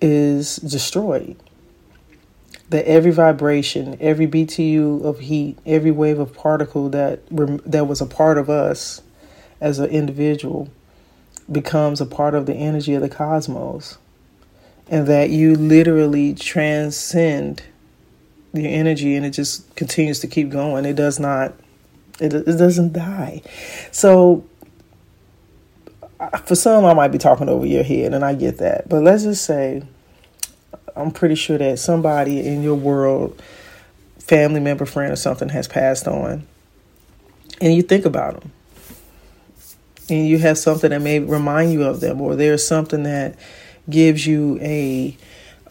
is 0.00 0.56
destroyed. 0.56 1.36
That 2.70 2.86
every 2.86 3.10
vibration, 3.10 3.98
every 4.00 4.26
BTU 4.26 5.04
of 5.04 5.18
heat, 5.18 5.58
every 5.66 5.90
wave 5.90 6.18
of 6.18 6.32
particle 6.32 6.88
that 6.90 7.20
that 7.70 7.86
was 7.86 8.00
a 8.00 8.06
part 8.06 8.38
of 8.38 8.48
us 8.48 9.02
as 9.60 9.78
an 9.78 9.90
individual 9.90 10.70
becomes 11.50 12.00
a 12.00 12.06
part 12.06 12.34
of 12.34 12.46
the 12.46 12.54
energy 12.54 12.94
of 12.94 13.02
the 13.02 13.08
cosmos 13.08 13.98
and 14.88 15.06
that 15.06 15.30
you 15.30 15.54
literally 15.54 16.34
transcend 16.34 17.62
your 18.54 18.66
energy 18.66 19.14
and 19.14 19.26
it 19.26 19.30
just 19.30 19.74
continues 19.76 20.20
to 20.20 20.26
keep 20.26 20.50
going. 20.50 20.84
It 20.84 20.96
does 20.96 21.20
not, 21.20 21.54
it, 22.20 22.32
it 22.32 22.44
doesn't 22.58 22.92
die. 22.92 23.42
So, 23.92 24.44
for 26.44 26.54
some, 26.54 26.84
I 26.84 26.94
might 26.94 27.08
be 27.08 27.18
talking 27.18 27.48
over 27.48 27.64
your 27.64 27.84
head, 27.84 28.12
and 28.12 28.24
I 28.24 28.34
get 28.34 28.58
that. 28.58 28.88
But 28.88 29.02
let's 29.02 29.22
just 29.22 29.44
say, 29.44 29.82
I'm 30.96 31.12
pretty 31.12 31.36
sure 31.36 31.58
that 31.58 31.78
somebody 31.78 32.44
in 32.44 32.62
your 32.62 32.74
world, 32.74 33.40
family 34.18 34.60
member, 34.60 34.84
friend, 34.84 35.12
or 35.12 35.16
something, 35.16 35.48
has 35.50 35.68
passed 35.68 36.08
on, 36.08 36.46
and 37.60 37.74
you 37.74 37.82
think 37.82 38.04
about 38.04 38.40
them, 38.40 38.52
and 40.10 40.26
you 40.26 40.38
have 40.38 40.58
something 40.58 40.90
that 40.90 41.02
may 41.02 41.20
remind 41.20 41.72
you 41.72 41.84
of 41.84 42.00
them, 42.00 42.20
or 42.20 42.34
there's 42.34 42.66
something 42.66 43.04
that 43.04 43.38
gives 43.88 44.26
you 44.26 44.58
a 44.60 45.16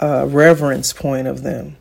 uh, 0.02 0.26
reverence 0.30 0.94
point 0.94 1.28
of 1.28 1.44
them. 1.44 1.78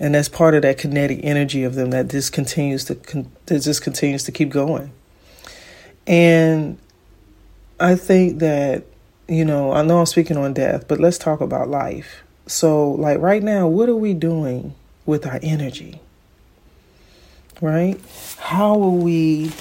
And 0.00 0.14
that's 0.14 0.28
part 0.28 0.54
of 0.54 0.62
that 0.62 0.78
kinetic 0.78 1.20
energy 1.22 1.64
of 1.64 1.74
them 1.74 1.90
that 1.90 2.08
just 2.08 2.32
continues 2.32 2.84
to 2.84 2.94
con- 2.94 3.30
that 3.46 3.60
just 3.60 3.82
continues 3.82 4.22
to 4.24 4.32
keep 4.32 4.50
going. 4.50 4.92
And 6.06 6.78
i 7.80 7.94
think 7.94 8.40
that 8.40 8.82
you 9.28 9.44
know 9.44 9.72
i 9.72 9.82
know 9.82 10.00
i'm 10.00 10.06
speaking 10.06 10.36
on 10.36 10.52
death 10.52 10.88
but 10.88 10.98
let's 10.98 11.18
talk 11.18 11.40
about 11.40 11.68
life. 11.68 12.22
So 12.46 12.92
like 12.92 13.18
right 13.18 13.42
now 13.42 13.66
what 13.68 13.88
are 13.88 13.96
we 13.96 14.14
doing 14.14 14.74
with 15.06 15.26
our 15.26 15.38
energy? 15.42 16.00
Right? 17.60 18.00
How 18.38 18.80
are 18.80 18.90
we 18.90 19.52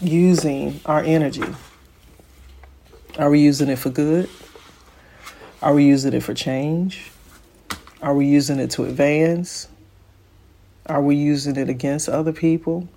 using 0.00 0.80
our 0.84 1.02
energy? 1.02 1.44
Are 3.18 3.30
we 3.30 3.40
using 3.40 3.68
it 3.68 3.76
for 3.76 3.90
good 3.90 4.28
are 5.62 5.74
we 5.74 5.84
using 5.84 6.14
it 6.14 6.22
for 6.22 6.34
change? 6.34 7.10
Are 8.02 8.14
we 8.14 8.26
using 8.26 8.58
it 8.58 8.70
to 8.72 8.84
advance? 8.84 9.68
Are 10.86 11.02
we 11.02 11.16
using 11.16 11.56
it 11.56 11.68
against 11.68 12.08
other 12.08 12.32
people? 12.32 12.88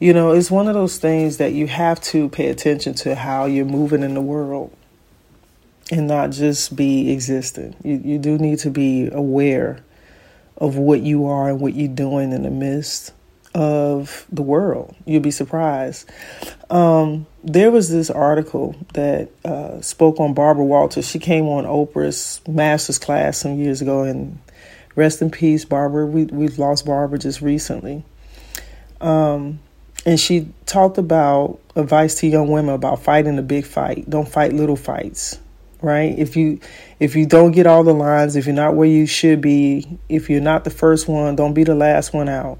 You 0.00 0.12
know, 0.12 0.32
it's 0.32 0.50
one 0.50 0.68
of 0.68 0.74
those 0.74 0.98
things 0.98 1.38
that 1.38 1.52
you 1.52 1.68
have 1.68 2.00
to 2.02 2.28
pay 2.28 2.48
attention 2.48 2.94
to 2.94 3.14
how 3.14 3.46
you're 3.46 3.64
moving 3.64 4.02
in 4.02 4.14
the 4.14 4.20
world 4.20 4.76
and 5.90 6.08
not 6.08 6.30
just 6.30 6.74
be 6.74 7.12
existing. 7.12 7.76
You, 7.82 8.00
you 8.04 8.18
do 8.18 8.36
need 8.36 8.58
to 8.60 8.70
be 8.70 9.08
aware 9.10 9.84
of 10.56 10.76
what 10.76 11.00
you 11.00 11.26
are 11.26 11.48
and 11.48 11.60
what 11.60 11.74
you're 11.74 11.88
doing 11.88 12.32
in 12.32 12.42
the 12.42 12.50
midst 12.50 13.12
of 13.56 14.26
the 14.30 14.42
world. 14.42 14.94
You'd 15.06 15.22
be 15.22 15.30
surprised. 15.30 16.10
Um, 16.68 17.26
there 17.42 17.70
was 17.70 17.88
this 17.88 18.10
article 18.10 18.76
that 18.92 19.30
uh, 19.46 19.80
spoke 19.80 20.20
on 20.20 20.34
Barbara 20.34 20.64
Walters. 20.64 21.08
She 21.08 21.18
came 21.18 21.46
on 21.46 21.64
Oprah's 21.64 22.42
master's 22.46 22.98
class 22.98 23.38
some 23.38 23.58
years 23.58 23.80
ago, 23.80 24.02
and 24.02 24.38
rest 24.94 25.22
in 25.22 25.30
peace, 25.30 25.64
Barbara. 25.64 26.06
We 26.06 26.24
we've 26.24 26.58
lost 26.58 26.84
Barbara 26.84 27.18
just 27.18 27.40
recently. 27.40 28.04
Um, 29.00 29.60
and 30.04 30.20
she 30.20 30.52
talked 30.66 30.98
about 30.98 31.58
advice 31.76 32.20
to 32.20 32.26
young 32.26 32.48
women 32.50 32.74
about 32.74 33.02
fighting 33.02 33.36
the 33.36 33.42
big 33.42 33.64
fight. 33.64 34.08
Don't 34.08 34.28
fight 34.28 34.52
little 34.52 34.76
fights, 34.76 35.38
right? 35.80 36.16
If 36.18 36.36
you 36.36 36.60
if 37.00 37.16
you 37.16 37.24
don't 37.24 37.52
get 37.52 37.66
all 37.66 37.84
the 37.84 37.94
lines, 37.94 38.36
if 38.36 38.44
you're 38.44 38.54
not 38.54 38.74
where 38.74 38.86
you 38.86 39.06
should 39.06 39.40
be, 39.40 39.98
if 40.10 40.28
you're 40.28 40.42
not 40.42 40.64
the 40.64 40.70
first 40.70 41.08
one, 41.08 41.36
don't 41.36 41.54
be 41.54 41.64
the 41.64 41.74
last 41.74 42.12
one 42.12 42.28
out 42.28 42.58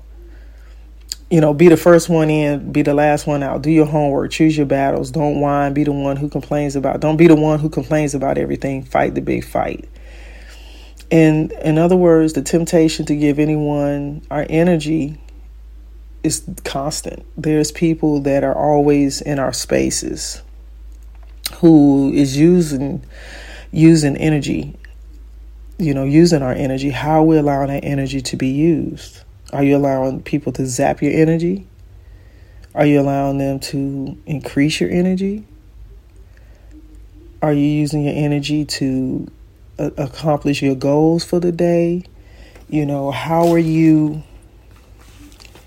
you 1.31 1.41
know, 1.41 1.53
be 1.53 1.69
the 1.69 1.77
first 1.77 2.09
one 2.09 2.31
in, 2.31 2.73
be 2.73 2.83
the 2.83 2.95
last 2.95 3.27
one 3.27 3.43
out. 3.43 3.63
Do 3.63 3.71
your 3.71 3.87
homework, 3.87 4.31
choose 4.31 4.57
your 4.57 4.67
battles. 4.67 5.11
Don't 5.11 5.41
whine, 5.41 5.73
be 5.75 5.85
the 5.85 5.93
one 5.93 6.17
who 6.17 6.29
complains 6.29 6.77
about. 6.77 7.01
Don't 7.01 7.17
be 7.17 7.27
the 7.27 7.35
one 7.35 7.59
who 7.59 7.69
complains 7.69 8.15
about 8.15 8.39
everything. 8.39 8.85
Fight 8.85 9.15
the 9.15 9.21
big 9.21 9.45
fight. 9.45 9.89
And 11.11 11.53
in 11.53 11.79
other 11.79 11.97
words, 11.97 12.33
the 12.33 12.43
temptation 12.43 13.07
to 13.07 13.17
give 13.17 13.39
anyone 13.39 14.23
our 14.31 14.47
energy 14.49 15.21
is 16.23 16.45
constant. 16.65 17.25
There's 17.37 17.71
people 17.71 18.21
that 18.23 18.43
are 18.45 18.57
always 18.57 19.21
in 19.21 19.39
our 19.39 19.53
spaces 19.53 20.43
who 21.57 22.13
is 22.13 22.37
using 22.37 23.05
using 23.73 24.17
energy 24.17 24.77
you 25.79 25.93
know, 25.93 26.05
using 26.05 26.43
our 26.43 26.53
energy, 26.53 26.91
how 26.91 27.23
we 27.23 27.37
allowing 27.37 27.69
that 27.69 27.85
energy 27.85 28.21
to 28.23 28.37
be 28.37 28.49
used? 28.49 29.23
Are 29.53 29.63
you 29.63 29.77
allowing 29.77 30.23
people 30.23 30.53
to 30.53 30.67
zap 30.67 31.03
your 31.03 31.13
energy? 31.13 31.67
Are 32.75 32.85
you 32.85 33.01
allowing 33.01 33.39
them 33.39 33.59
to 33.61 34.19
increase 34.27 34.81
your 34.81 34.91
energy? 34.91 35.47
Are 37.41 37.53
you 37.53 37.65
using 37.65 38.05
your 38.05 38.15
energy 38.15 38.65
to 38.65 39.31
uh, 39.79 39.91
accomplish 39.97 40.63
your 40.63 40.75
goals 40.75 41.25
for 41.25 41.39
the 41.41 41.53
day? 41.53 42.05
You 42.69 42.85
know, 42.85 43.11
how 43.13 43.53
are 43.53 43.59
you 43.59 44.25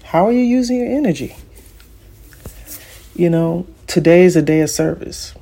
how 0.04 0.26
are 0.26 0.32
you 0.32 0.40
using 0.40 0.80
your 0.80 0.88
energy? 0.88 1.36
You 3.16 3.30
know, 3.30 3.68
today 3.86 4.24
is 4.24 4.36
a 4.36 4.42
day 4.42 4.62
of 4.62 4.70
service. 4.70 5.36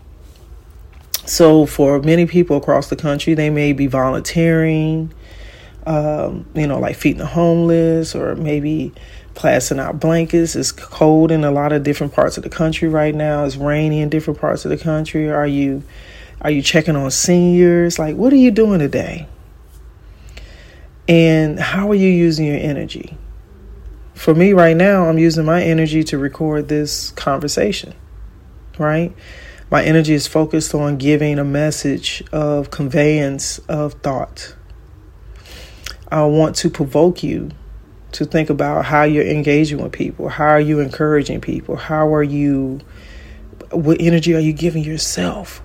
So, 1.26 1.66
for 1.66 2.02
many 2.02 2.26
people 2.26 2.58
across 2.58 2.90
the 2.90 2.96
country, 2.96 3.34
they 3.34 3.50
may 3.50 3.74
be 3.74 3.88
volunteering, 3.88 5.14
um, 5.88 6.46
you 6.54 6.68
know, 6.68 6.80
like 6.80 6.98
feeding 6.98 7.20
the 7.20 7.26
homeless 7.26 8.14
or 8.14 8.36
maybe 8.36 8.92
passing 9.36 9.80
out 9.80 10.00
blankets. 10.00 10.56
It's 10.56 10.74
cold 10.74 11.32
in 11.32 11.46
a 11.46 11.52
lot 11.52 11.72
of 11.72 11.84
different 11.84 12.14
parts 12.14 12.36
of 12.36 12.44
the 12.44 12.50
country 12.50 12.90
right 12.90 13.16
now. 13.16 13.46
It's 13.46 13.56
rainy 13.56 14.02
in 14.02 14.10
different 14.10 14.40
parts 14.40 14.66
of 14.66 14.70
the 14.70 14.78
country. 14.78 15.32
Are 15.32 15.48
you 15.48 15.84
are 16.42 16.52
you 16.52 16.62
checking 16.62 16.96
on 16.96 17.10
seniors? 17.10 17.98
Like, 17.98 18.16
what 18.16 18.34
are 18.34 18.38
you 18.38 18.52
doing 18.52 18.80
today? 18.80 19.28
And 21.08 21.58
how 21.58 21.90
are 21.90 21.96
you 21.96 22.10
using 22.10 22.46
your 22.46 22.58
energy? 22.58 23.18
For 24.14 24.36
me 24.36 24.52
right 24.52 24.76
now, 24.76 25.06
I'm 25.06 25.18
using 25.18 25.46
my 25.46 25.64
energy 25.64 26.04
to 26.04 26.18
record 26.18 26.68
this 26.68 27.12
conversation, 27.12 27.94
right? 28.78 29.16
My 29.72 29.84
energy 29.84 30.14
is 30.14 30.28
focused 30.28 30.76
on 30.76 30.98
giving 30.98 31.40
a 31.40 31.46
message 31.46 32.24
of 32.32 32.72
conveyance 32.72 33.60
of 33.70 33.94
thought. 33.94 34.54
I 36.12 36.24
want 36.24 36.56
to 36.58 36.70
provoke 36.70 37.24
you 37.24 37.52
to 38.14 38.26
think 38.26 38.50
about 38.50 38.86
how 38.86 39.04
you're 39.04 39.28
engaging 39.28 39.82
with 39.82 39.92
people. 39.92 40.30
How 40.30 40.46
are 40.46 40.60
you 40.60 40.80
encouraging 40.80 41.42
people? 41.42 41.76
How 41.76 42.14
are 42.14 42.24
you, 42.24 42.80
what 43.72 43.98
energy 44.00 44.34
are 44.34 44.40
you 44.40 44.54
giving 44.54 44.84
yourself? 44.84 45.62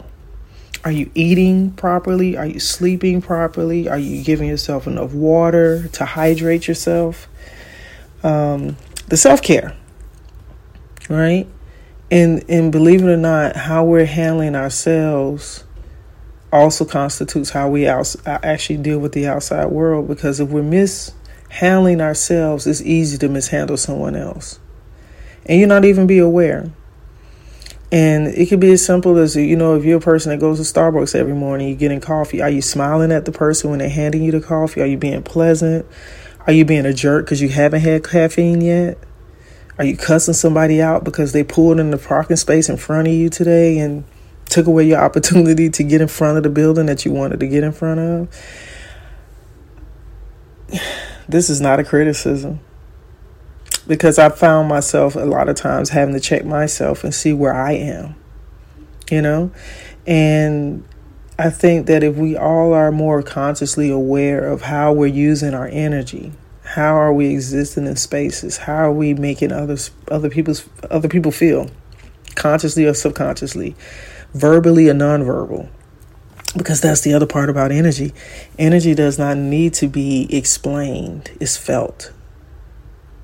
Are 0.84 0.90
you 0.90 1.10
eating 1.14 1.70
properly? 1.72 2.36
Are 2.36 2.46
you 2.46 2.58
sleeping 2.58 3.22
properly? 3.22 3.88
Are 3.88 3.98
you 3.98 4.24
giving 4.24 4.48
yourself 4.48 4.88
enough 4.88 5.12
water 5.12 5.86
to 5.88 6.04
hydrate 6.04 6.66
yourself? 6.66 7.28
Um, 8.24 8.76
the 9.06 9.16
self 9.16 9.42
care, 9.42 9.76
right? 11.08 11.46
And 12.10 12.44
and 12.48 12.72
believe 12.72 13.02
it 13.02 13.08
or 13.08 13.16
not, 13.16 13.54
how 13.54 13.84
we're 13.84 14.06
handling 14.06 14.56
ourselves 14.56 15.64
also 16.52 16.84
constitutes 16.84 17.50
how 17.50 17.68
we 17.68 17.88
out, 17.88 18.14
uh, 18.26 18.38
actually 18.42 18.76
deal 18.76 18.98
with 18.98 19.12
the 19.12 19.26
outside 19.26 19.66
world. 19.66 20.06
Because 20.06 20.38
if 20.38 20.50
we're 20.50 20.62
mishandling 20.62 22.00
ourselves, 22.00 22.66
it's 22.66 22.82
easy 22.82 23.18
to 23.18 23.28
mishandle 23.28 23.76
someone 23.76 24.14
else, 24.14 24.60
and 25.46 25.58
you 25.58 25.66
not 25.66 25.84
even 25.84 26.06
be 26.06 26.18
aware. 26.18 26.70
And 27.90 28.28
it 28.28 28.48
could 28.48 28.60
be 28.60 28.72
as 28.72 28.84
simple 28.84 29.18
as 29.18 29.36
you 29.36 29.54
know, 29.54 29.76
if 29.76 29.84
you're 29.84 29.98
a 29.98 30.00
person 30.00 30.30
that 30.30 30.40
goes 30.40 30.58
to 30.58 30.64
Starbucks 30.64 31.14
every 31.14 31.34
morning, 31.34 31.68
you're 31.68 31.76
getting 31.76 32.00
coffee. 32.00 32.40
Are 32.40 32.48
you 32.48 32.62
smiling 32.62 33.12
at 33.12 33.26
the 33.26 33.32
person 33.32 33.68
when 33.68 33.80
they're 33.80 33.90
handing 33.90 34.22
you 34.22 34.32
the 34.32 34.40
coffee? 34.40 34.80
Are 34.80 34.86
you 34.86 34.96
being 34.96 35.22
pleasant? 35.22 35.84
Are 36.46 36.54
you 36.54 36.64
being 36.64 36.86
a 36.86 36.94
jerk 36.94 37.26
because 37.26 37.42
you 37.42 37.50
haven't 37.50 37.82
had 37.82 38.02
caffeine 38.02 38.62
yet? 38.62 38.96
Are 39.76 39.84
you 39.84 39.96
cussing 39.96 40.32
somebody 40.32 40.80
out 40.80 41.04
because 41.04 41.32
they 41.32 41.44
pulled 41.44 41.80
in 41.80 41.90
the 41.90 41.98
parking 41.98 42.36
space 42.36 42.70
in 42.70 42.78
front 42.78 43.08
of 43.08 43.14
you 43.14 43.28
today 43.28 43.78
and 43.78 44.04
took 44.46 44.66
away 44.66 44.84
your 44.84 45.00
opportunity 45.00 45.70
to 45.70 45.82
get 45.82 46.00
in 46.00 46.08
front 46.08 46.36
of 46.36 46.42
the 46.42 46.50
building 46.50 46.86
that 46.86 47.04
you 47.04 47.12
wanted 47.12 47.40
to 47.40 47.46
get 47.46 47.64
in 47.64 47.72
front 47.72 48.00
of? 48.00 48.28
This 51.28 51.48
is 51.48 51.60
not 51.60 51.80
a 51.80 51.84
criticism 51.84 52.60
because 53.86 54.18
I 54.18 54.28
found 54.28 54.68
myself 54.68 55.16
a 55.16 55.20
lot 55.20 55.48
of 55.48 55.56
times 55.56 55.90
having 55.90 56.14
to 56.14 56.20
check 56.20 56.44
myself 56.44 57.04
and 57.04 57.14
see 57.14 57.32
where 57.32 57.54
I 57.54 57.72
am, 57.72 58.14
you 59.10 59.22
know? 59.22 59.50
And 60.06 60.84
I 61.38 61.50
think 61.50 61.86
that 61.86 62.02
if 62.02 62.16
we 62.16 62.36
all 62.36 62.72
are 62.72 62.92
more 62.92 63.22
consciously 63.22 63.90
aware 63.90 64.46
of 64.46 64.62
how 64.62 64.92
we're 64.92 65.06
using 65.06 65.54
our 65.54 65.68
energy, 65.68 66.32
how 66.62 66.94
are 66.94 67.12
we 67.12 67.26
existing 67.26 67.86
in 67.86 67.96
spaces? 67.96 68.58
How 68.58 68.76
are 68.76 68.92
we 68.92 69.14
making 69.14 69.52
others 69.52 69.90
other 70.08 70.30
people's 70.30 70.68
other 70.90 71.08
people 71.08 71.32
feel? 71.32 71.68
Consciously 72.34 72.86
or 72.86 72.94
subconsciously, 72.94 73.74
verbally 74.34 74.88
or 74.88 74.94
nonverbal. 74.94 75.68
Because 76.56 76.80
that's 76.80 77.00
the 77.00 77.14
other 77.14 77.26
part 77.26 77.48
about 77.48 77.72
energy. 77.72 78.12
Energy 78.58 78.94
does 78.94 79.18
not 79.18 79.36
need 79.36 79.72
to 79.74 79.88
be 79.88 80.28
explained, 80.34 81.30
it's 81.40 81.56
felt. 81.56 82.12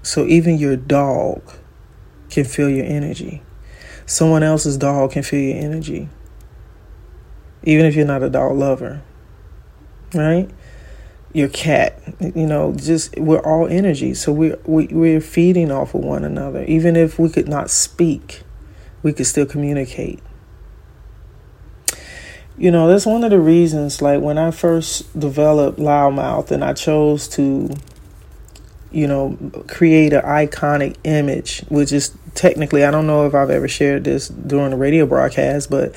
So 0.02 0.24
even 0.26 0.56
your 0.56 0.76
dog 0.76 1.42
can 2.30 2.44
feel 2.44 2.70
your 2.70 2.86
energy. 2.86 3.42
Someone 4.06 4.42
else's 4.42 4.78
dog 4.78 5.12
can 5.12 5.22
feel 5.22 5.40
your 5.40 5.62
energy. 5.62 6.08
Even 7.64 7.84
if 7.84 7.94
you're 7.94 8.06
not 8.06 8.22
a 8.22 8.30
dog 8.30 8.56
lover. 8.56 9.02
Right? 10.14 10.48
your 11.32 11.48
cat 11.48 12.00
you 12.34 12.46
know 12.46 12.72
just 12.74 13.16
we're 13.18 13.40
all 13.40 13.66
energy 13.68 14.14
so 14.14 14.32
we're 14.32 14.58
we, 14.64 14.86
we're 14.86 15.20
feeding 15.20 15.70
off 15.70 15.94
of 15.94 16.00
one 16.00 16.24
another 16.24 16.64
even 16.64 16.96
if 16.96 17.18
we 17.18 17.28
could 17.28 17.48
not 17.48 17.70
speak 17.70 18.42
we 19.02 19.12
could 19.12 19.26
still 19.26 19.44
communicate 19.44 20.20
you 22.58 22.70
know 22.70 22.88
that's 22.88 23.06
one 23.06 23.24
of 23.24 23.30
the 23.30 23.38
reasons 23.38 24.02
like 24.02 24.20
when 24.20 24.36
i 24.36 24.50
first 24.50 25.18
developed 25.18 25.78
loudmouth 25.78 26.50
and 26.50 26.64
i 26.64 26.72
chose 26.72 27.28
to 27.28 27.70
you 28.90 29.06
know 29.06 29.36
create 29.68 30.12
an 30.12 30.22
iconic 30.22 30.96
image 31.04 31.60
which 31.68 31.92
is 31.92 32.16
technically 32.34 32.84
i 32.84 32.90
don't 32.90 33.06
know 33.06 33.26
if 33.26 33.34
i've 33.34 33.50
ever 33.50 33.68
shared 33.68 34.04
this 34.04 34.28
during 34.28 34.70
the 34.70 34.76
radio 34.76 35.06
broadcast 35.06 35.70
but 35.70 35.94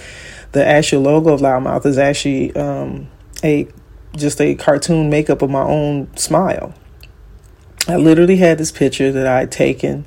the 0.51 0.65
actual 0.65 1.01
logo 1.01 1.33
of 1.33 1.41
loudmouth 1.41 1.85
is 1.85 1.97
actually 1.97 2.53
um, 2.55 3.07
a 3.43 3.67
just 4.15 4.41
a 4.41 4.55
cartoon 4.55 5.09
makeup 5.09 5.41
of 5.41 5.49
my 5.49 5.63
own 5.63 6.15
smile. 6.17 6.73
I 7.87 7.95
literally 7.95 8.37
had 8.37 8.57
this 8.57 8.71
picture 8.71 9.11
that 9.11 9.25
I 9.25 9.39
had 9.39 9.51
taken 9.51 10.05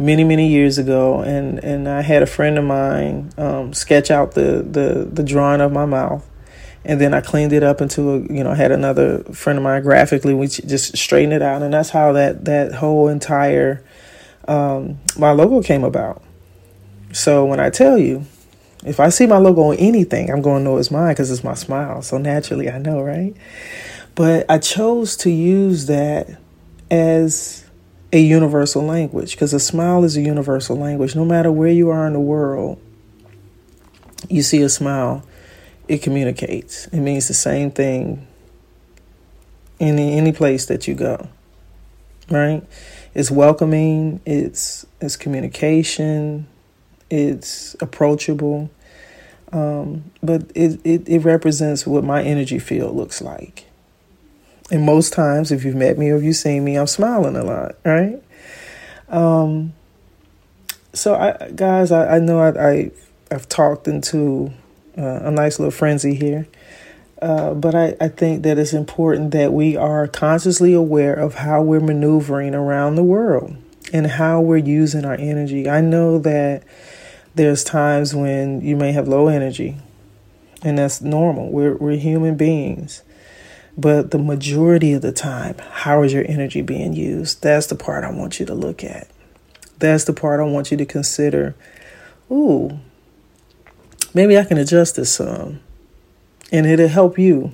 many 0.00 0.24
many 0.24 0.48
years 0.48 0.78
ago, 0.78 1.20
and 1.20 1.62
and 1.62 1.88
I 1.88 2.00
had 2.00 2.22
a 2.22 2.26
friend 2.26 2.58
of 2.58 2.64
mine 2.64 3.32
um, 3.36 3.72
sketch 3.74 4.10
out 4.10 4.32
the 4.32 4.62
the 4.62 5.08
the 5.12 5.22
drawing 5.22 5.60
of 5.60 5.72
my 5.72 5.84
mouth, 5.84 6.26
and 6.84 7.00
then 7.00 7.12
I 7.12 7.20
cleaned 7.20 7.52
it 7.52 7.62
up 7.62 7.80
into 7.80 8.10
a 8.10 8.18
you 8.32 8.42
know 8.42 8.54
had 8.54 8.72
another 8.72 9.22
friend 9.24 9.58
of 9.58 9.62
mine 9.62 9.82
graphically 9.82 10.34
we 10.34 10.48
just 10.48 10.96
straightened 10.96 11.34
it 11.34 11.42
out, 11.42 11.62
and 11.62 11.72
that's 11.72 11.90
how 11.90 12.12
that 12.12 12.46
that 12.46 12.74
whole 12.74 13.08
entire 13.08 13.84
um, 14.48 14.98
my 15.18 15.32
logo 15.32 15.62
came 15.62 15.84
about. 15.84 16.22
So 17.12 17.44
when 17.44 17.60
I 17.60 17.70
tell 17.70 17.98
you 17.98 18.24
if 18.84 18.98
I 18.98 19.10
see 19.10 19.26
my 19.26 19.36
logo 19.36 19.62
on 19.64 19.76
anything, 19.76 20.30
I'm 20.30 20.40
going 20.40 20.60
to 20.60 20.64
know 20.64 20.78
it's 20.78 20.90
mine 20.90 21.10
because 21.10 21.30
it's 21.30 21.44
my 21.44 21.52
smile. 21.52 22.00
So 22.00 22.16
naturally, 22.16 22.70
I 22.70 22.78
know, 22.78 23.02
right? 23.02 23.36
But 24.14 24.46
I 24.50 24.56
chose 24.58 25.16
to 25.18 25.30
use 25.30 25.86
that 25.86 26.38
as 26.90 27.64
a 28.12 28.20
universal 28.20 28.82
language 28.82 29.32
because 29.32 29.52
a 29.52 29.60
smile 29.60 30.04
is 30.04 30.16
a 30.16 30.20
universal 30.20 30.76
language. 30.76 31.14
No 31.14 31.24
matter 31.24 31.52
where 31.52 31.72
you 31.72 31.90
are 31.90 32.06
in 32.06 32.12
the 32.12 32.20
world, 32.20 32.80
you 34.28 34.42
see 34.42 34.62
a 34.62 34.68
smile, 34.68 35.24
it 35.88 36.02
communicates. 36.02 36.86
It 36.86 37.00
means 37.00 37.28
the 37.28 37.34
same 37.34 37.70
thing 37.70 38.26
in 39.78 39.98
any 39.98 40.32
place 40.32 40.66
that 40.66 40.86
you 40.86 40.94
go. 40.94 41.28
Right? 42.30 42.62
It's 43.14 43.30
welcoming, 43.30 44.20
it's 44.24 44.86
it's 45.00 45.16
communication, 45.16 46.46
it's 47.10 47.74
approachable, 47.80 48.70
um, 49.52 50.04
but 50.22 50.42
it, 50.54 50.80
it, 50.84 51.08
it 51.08 51.18
represents 51.20 51.86
what 51.86 52.04
my 52.04 52.22
energy 52.22 52.60
field 52.60 52.94
looks 52.94 53.20
like. 53.20 53.66
And 54.70 54.86
most 54.86 55.12
times, 55.12 55.50
if 55.50 55.64
you've 55.64 55.74
met 55.74 55.98
me 55.98 56.10
or 56.10 56.16
if 56.16 56.22
you've 56.22 56.36
seen 56.36 56.64
me, 56.64 56.76
I'm 56.76 56.86
smiling 56.86 57.36
a 57.36 57.42
lot, 57.42 57.76
right? 57.84 58.22
Um, 59.08 59.74
so, 60.92 61.14
I, 61.14 61.50
guys, 61.50 61.90
I, 61.90 62.16
I 62.16 62.18
know 62.20 62.40
I, 62.40 62.70
I, 62.70 62.90
have 63.30 63.48
talked 63.48 63.86
into 63.86 64.52
uh, 64.98 65.20
a 65.22 65.30
nice 65.30 65.58
little 65.58 65.70
frenzy 65.70 66.14
here. 66.14 66.48
Uh, 67.22 67.52
but 67.54 67.74
I, 67.74 67.96
I 68.00 68.08
think 68.08 68.42
that 68.44 68.58
it's 68.58 68.72
important 68.72 69.32
that 69.32 69.52
we 69.52 69.76
are 69.76 70.08
consciously 70.08 70.72
aware 70.72 71.14
of 71.14 71.34
how 71.34 71.62
we're 71.62 71.80
maneuvering 71.80 72.54
around 72.54 72.94
the 72.94 73.02
world 73.02 73.56
and 73.92 74.06
how 74.06 74.40
we're 74.40 74.56
using 74.56 75.04
our 75.04 75.14
energy. 75.14 75.68
I 75.68 75.80
know 75.80 76.18
that 76.20 76.64
there's 77.34 77.62
times 77.62 78.14
when 78.14 78.62
you 78.62 78.74
may 78.74 78.92
have 78.92 79.06
low 79.06 79.28
energy, 79.28 79.76
and 80.62 80.78
that's 80.78 81.00
normal. 81.00 81.50
We're, 81.50 81.76
we're 81.76 81.96
human 81.96 82.36
beings. 82.36 83.02
But 83.80 84.10
the 84.10 84.18
majority 84.18 84.92
of 84.92 85.00
the 85.00 85.12
time, 85.12 85.56
how 85.58 86.02
is 86.02 86.12
your 86.12 86.24
energy 86.28 86.60
being 86.60 86.92
used? 86.92 87.42
That's 87.42 87.68
the 87.68 87.74
part 87.74 88.04
I 88.04 88.10
want 88.10 88.38
you 88.38 88.44
to 88.44 88.54
look 88.54 88.84
at. 88.84 89.08
That's 89.78 90.04
the 90.04 90.12
part 90.12 90.38
I 90.38 90.42
want 90.42 90.70
you 90.70 90.76
to 90.76 90.84
consider. 90.84 91.54
Ooh, 92.30 92.78
maybe 94.12 94.36
I 94.36 94.44
can 94.44 94.58
adjust 94.58 94.96
this 94.96 95.14
some. 95.14 95.60
And 96.52 96.66
it'll 96.66 96.88
help 96.88 97.18
you 97.18 97.52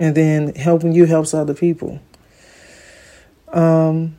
and 0.00 0.16
then 0.16 0.56
helping 0.56 0.92
you 0.92 1.04
helps 1.04 1.32
other 1.32 1.54
people. 1.54 2.00
Um, 3.52 4.16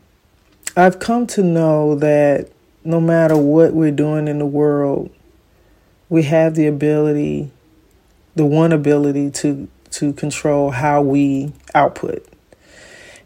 I've 0.78 1.00
come 1.00 1.28
to 1.28 1.44
know 1.44 1.96
that 1.96 2.50
no 2.86 3.02
matter 3.02 3.36
what 3.36 3.74
we're 3.74 3.92
doing 3.92 4.30
in 4.30 4.40
the 4.40 4.46
world, 4.46 5.14
we 6.08 6.24
have 6.24 6.56
the 6.56 6.68
ability, 6.68 7.52
the 8.36 8.46
one 8.46 8.72
ability 8.72 9.32
to 9.32 9.68
to 9.96 10.14
control 10.14 10.72
how 10.72 11.02
we 11.02 11.54
output. 11.74 12.26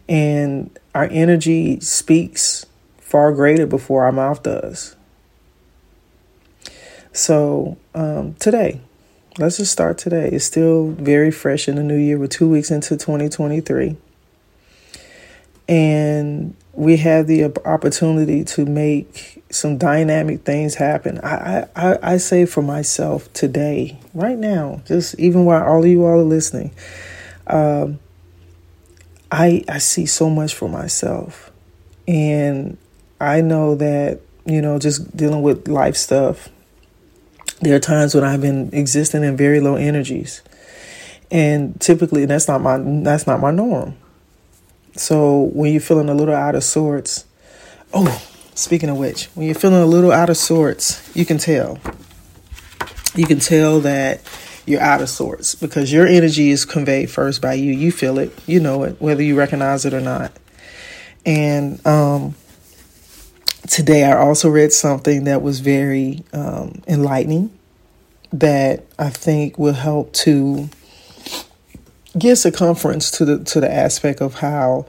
And 0.08 0.78
our 0.96 1.08
energy 1.12 1.80
speaks 1.80 2.66
far 2.98 3.32
greater 3.32 3.66
before 3.66 4.06
our 4.06 4.12
mouth 4.12 4.44
does. 4.44 4.96
So 7.12 7.78
um, 7.96 8.36
today, 8.36 8.82
let's 9.38 9.58
just 9.58 9.72
start 9.72 9.98
today. 9.98 10.30
It's 10.32 10.46
still 10.46 10.90
very 10.92 11.32
fresh 11.32 11.68
in 11.68 11.76
the 11.76 11.84
new 11.84 11.98
year. 11.98 12.18
We're 12.18 12.28
two 12.28 12.50
weeks 12.50 12.72
into 12.72 12.98
2023. 12.98 13.98
And 15.68 16.56
we 16.74 16.98
have 16.98 17.28
the 17.28 17.46
opportunity 17.66 18.44
to 18.44 18.66
make 18.66 19.39
some 19.50 19.78
dynamic 19.78 20.44
things 20.44 20.76
happen. 20.76 21.20
I, 21.24 21.68
I, 21.76 21.98
I 22.02 22.18
say 22.18 22.46
for 22.46 22.62
myself 22.62 23.32
today, 23.34 24.00
right 24.14 24.38
now, 24.38 24.82
just 24.86 25.18
even 25.20 25.46
while 25.46 25.64
all 25.64 25.84
of 25.84 25.90
you 25.90 26.06
all 26.06 26.20
are 26.20 26.24
listening, 26.24 26.72
um, 27.48 28.00
I 29.32 29.64
I 29.68 29.80
see 29.80 30.06
so 30.06 30.30
much 30.30 30.54
for 30.54 30.70
myself, 30.70 31.52
and 32.08 32.78
I 33.20 33.42
know 33.42 33.76
that 33.76 34.22
you 34.46 34.62
know 34.62 34.80
just 34.80 35.16
dealing 35.16 35.42
with 35.42 35.68
life 35.68 35.96
stuff. 35.96 36.50
There 37.62 37.76
are 37.76 37.80
times 37.80 38.16
when 38.16 38.24
I've 38.24 38.42
been 38.42 38.70
existing 38.74 39.24
in 39.24 39.36
very 39.36 39.60
low 39.60 39.76
energies, 39.76 40.42
and 41.32 41.80
typically 41.82 42.26
that's 42.26 42.48
not 42.48 42.62
my 42.62 42.78
that's 43.04 43.28
not 43.28 43.40
my 43.40 43.52
norm. 43.52 43.96
So 44.96 45.50
when 45.54 45.72
you're 45.72 45.82
feeling 45.82 46.10
a 46.10 46.14
little 46.14 46.36
out 46.36 46.56
of 46.56 46.64
sorts, 46.64 47.26
oh, 47.94 48.22
speaking 48.60 48.90
of 48.90 48.98
which, 48.98 49.28
when 49.36 49.46
you're 49.46 49.56
feeling 49.56 49.82
a 49.82 49.86
little 49.86 50.12
out 50.12 50.30
of 50.30 50.38
sorts, 50.38 51.16
you 51.16 51.26
can 51.26 51.38
tell. 51.38 51.80
You 53.16 53.26
can 53.26 53.40
tell 53.40 53.80
that 53.82 54.22
you're 54.66 54.82
out 54.82 55.02
of 55.02 55.10
sorts 55.10 55.56
because 55.56 55.92
your 55.92 56.06
energy 56.06 56.52
is 56.52 56.66
conveyed 56.66 57.10
first 57.10 57.42
by 57.42 57.54
you. 57.54 57.72
You 57.72 57.92
feel 57.92 58.20
it, 58.20 58.32
you 58.48 58.60
know 58.60 58.84
it, 58.84 59.02
whether 59.02 59.24
you 59.24 59.36
recognize 59.36 59.86
it 59.86 59.94
or 59.94 60.02
not. 60.02 60.34
And 61.26 61.86
um, 61.88 62.36
today 63.68 64.04
I 64.04 64.18
also 64.18 64.50
read 64.50 64.72
something 64.74 65.24
that 65.24 65.42
was 65.42 65.62
very 65.62 66.24
um, 66.34 66.82
enlightening 66.88 67.58
that 68.34 68.86
I 69.00 69.10
think 69.10 69.58
will 69.58 69.74
help 69.74 70.14
to 70.14 70.70
give 72.18 72.38
circumference 72.38 73.10
to 73.12 73.26
the 73.26 73.44
to 73.46 73.60
the 73.60 73.72
aspect 73.72 74.22
of 74.22 74.36
how 74.36 74.86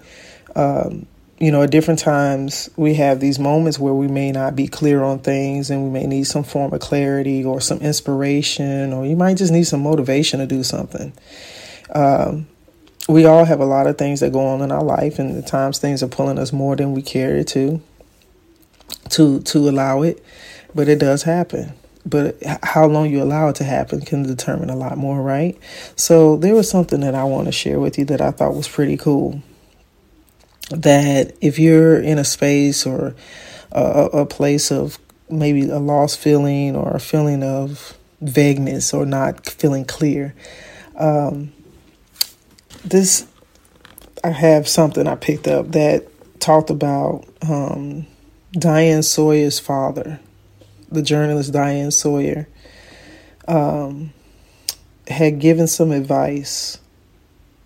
um, 0.56 1.06
you 1.40 1.50
know 1.50 1.62
at 1.62 1.70
different 1.70 1.98
times 1.98 2.68
we 2.76 2.94
have 2.94 3.18
these 3.18 3.38
moments 3.38 3.78
where 3.78 3.94
we 3.94 4.06
may 4.06 4.30
not 4.30 4.54
be 4.54 4.68
clear 4.68 5.02
on 5.02 5.18
things 5.18 5.70
and 5.70 5.82
we 5.82 5.90
may 5.90 6.06
need 6.06 6.24
some 6.24 6.44
form 6.44 6.72
of 6.72 6.80
clarity 6.80 7.42
or 7.42 7.60
some 7.60 7.78
inspiration 7.78 8.92
or 8.92 9.06
you 9.06 9.16
might 9.16 9.38
just 9.38 9.52
need 9.52 9.64
some 9.64 9.82
motivation 9.82 10.38
to 10.38 10.46
do 10.46 10.62
something 10.62 11.12
um, 11.94 12.46
we 13.08 13.24
all 13.24 13.44
have 13.44 13.58
a 13.58 13.64
lot 13.64 13.86
of 13.86 13.98
things 13.98 14.20
that 14.20 14.32
go 14.32 14.46
on 14.46 14.60
in 14.60 14.70
our 14.70 14.84
life 14.84 15.18
and 15.18 15.36
at 15.36 15.46
times 15.46 15.78
things 15.78 16.02
are 16.02 16.08
pulling 16.08 16.38
us 16.38 16.52
more 16.52 16.76
than 16.76 16.92
we 16.92 17.02
care 17.02 17.42
to 17.42 17.80
to 19.08 19.40
to 19.40 19.68
allow 19.68 20.02
it 20.02 20.22
but 20.74 20.88
it 20.88 20.98
does 20.98 21.22
happen 21.22 21.72
but 22.06 22.36
how 22.62 22.86
long 22.86 23.10
you 23.10 23.22
allow 23.22 23.48
it 23.48 23.56
to 23.56 23.64
happen 23.64 24.00
can 24.00 24.22
determine 24.22 24.70
a 24.70 24.76
lot 24.76 24.96
more, 24.96 25.20
right? 25.20 25.58
So 25.96 26.36
there 26.36 26.54
was 26.54 26.68
something 26.68 27.00
that 27.00 27.14
I 27.14 27.24
want 27.24 27.46
to 27.46 27.52
share 27.52 27.78
with 27.78 27.98
you 27.98 28.06
that 28.06 28.22
I 28.22 28.30
thought 28.30 28.54
was 28.54 28.66
pretty 28.68 28.96
cool. 28.96 29.42
That 30.70 31.36
if 31.40 31.58
you're 31.58 32.00
in 32.00 32.18
a 32.18 32.24
space 32.24 32.86
or 32.86 33.14
a, 33.72 33.82
a 34.12 34.26
place 34.26 34.70
of 34.70 34.98
maybe 35.28 35.68
a 35.68 35.78
lost 35.78 36.18
feeling 36.18 36.76
or 36.76 36.94
a 36.94 37.00
feeling 37.00 37.42
of 37.42 37.96
vagueness 38.20 38.94
or 38.94 39.04
not 39.04 39.46
feeling 39.46 39.84
clear, 39.84 40.34
um, 40.96 41.52
this 42.84 43.26
I 44.22 44.30
have 44.30 44.68
something 44.68 45.06
I 45.06 45.16
picked 45.16 45.48
up 45.48 45.72
that 45.72 46.06
talked 46.40 46.70
about 46.70 47.24
um, 47.42 48.06
Diane 48.52 49.02
Sawyer's 49.02 49.58
father 49.58 50.20
the 50.90 51.02
journalist 51.02 51.52
Diane 51.52 51.90
Sawyer, 51.90 52.48
um, 53.46 54.12
had 55.06 55.38
given 55.38 55.66
some 55.66 55.92
advice 55.92 56.78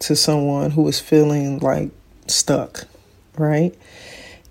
to 0.01 0.15
someone 0.15 0.71
who 0.73 0.83
was 0.83 1.01
feeling 1.01 1.59
like 1.59 1.91
stuck, 2.27 2.87
right? 3.37 3.75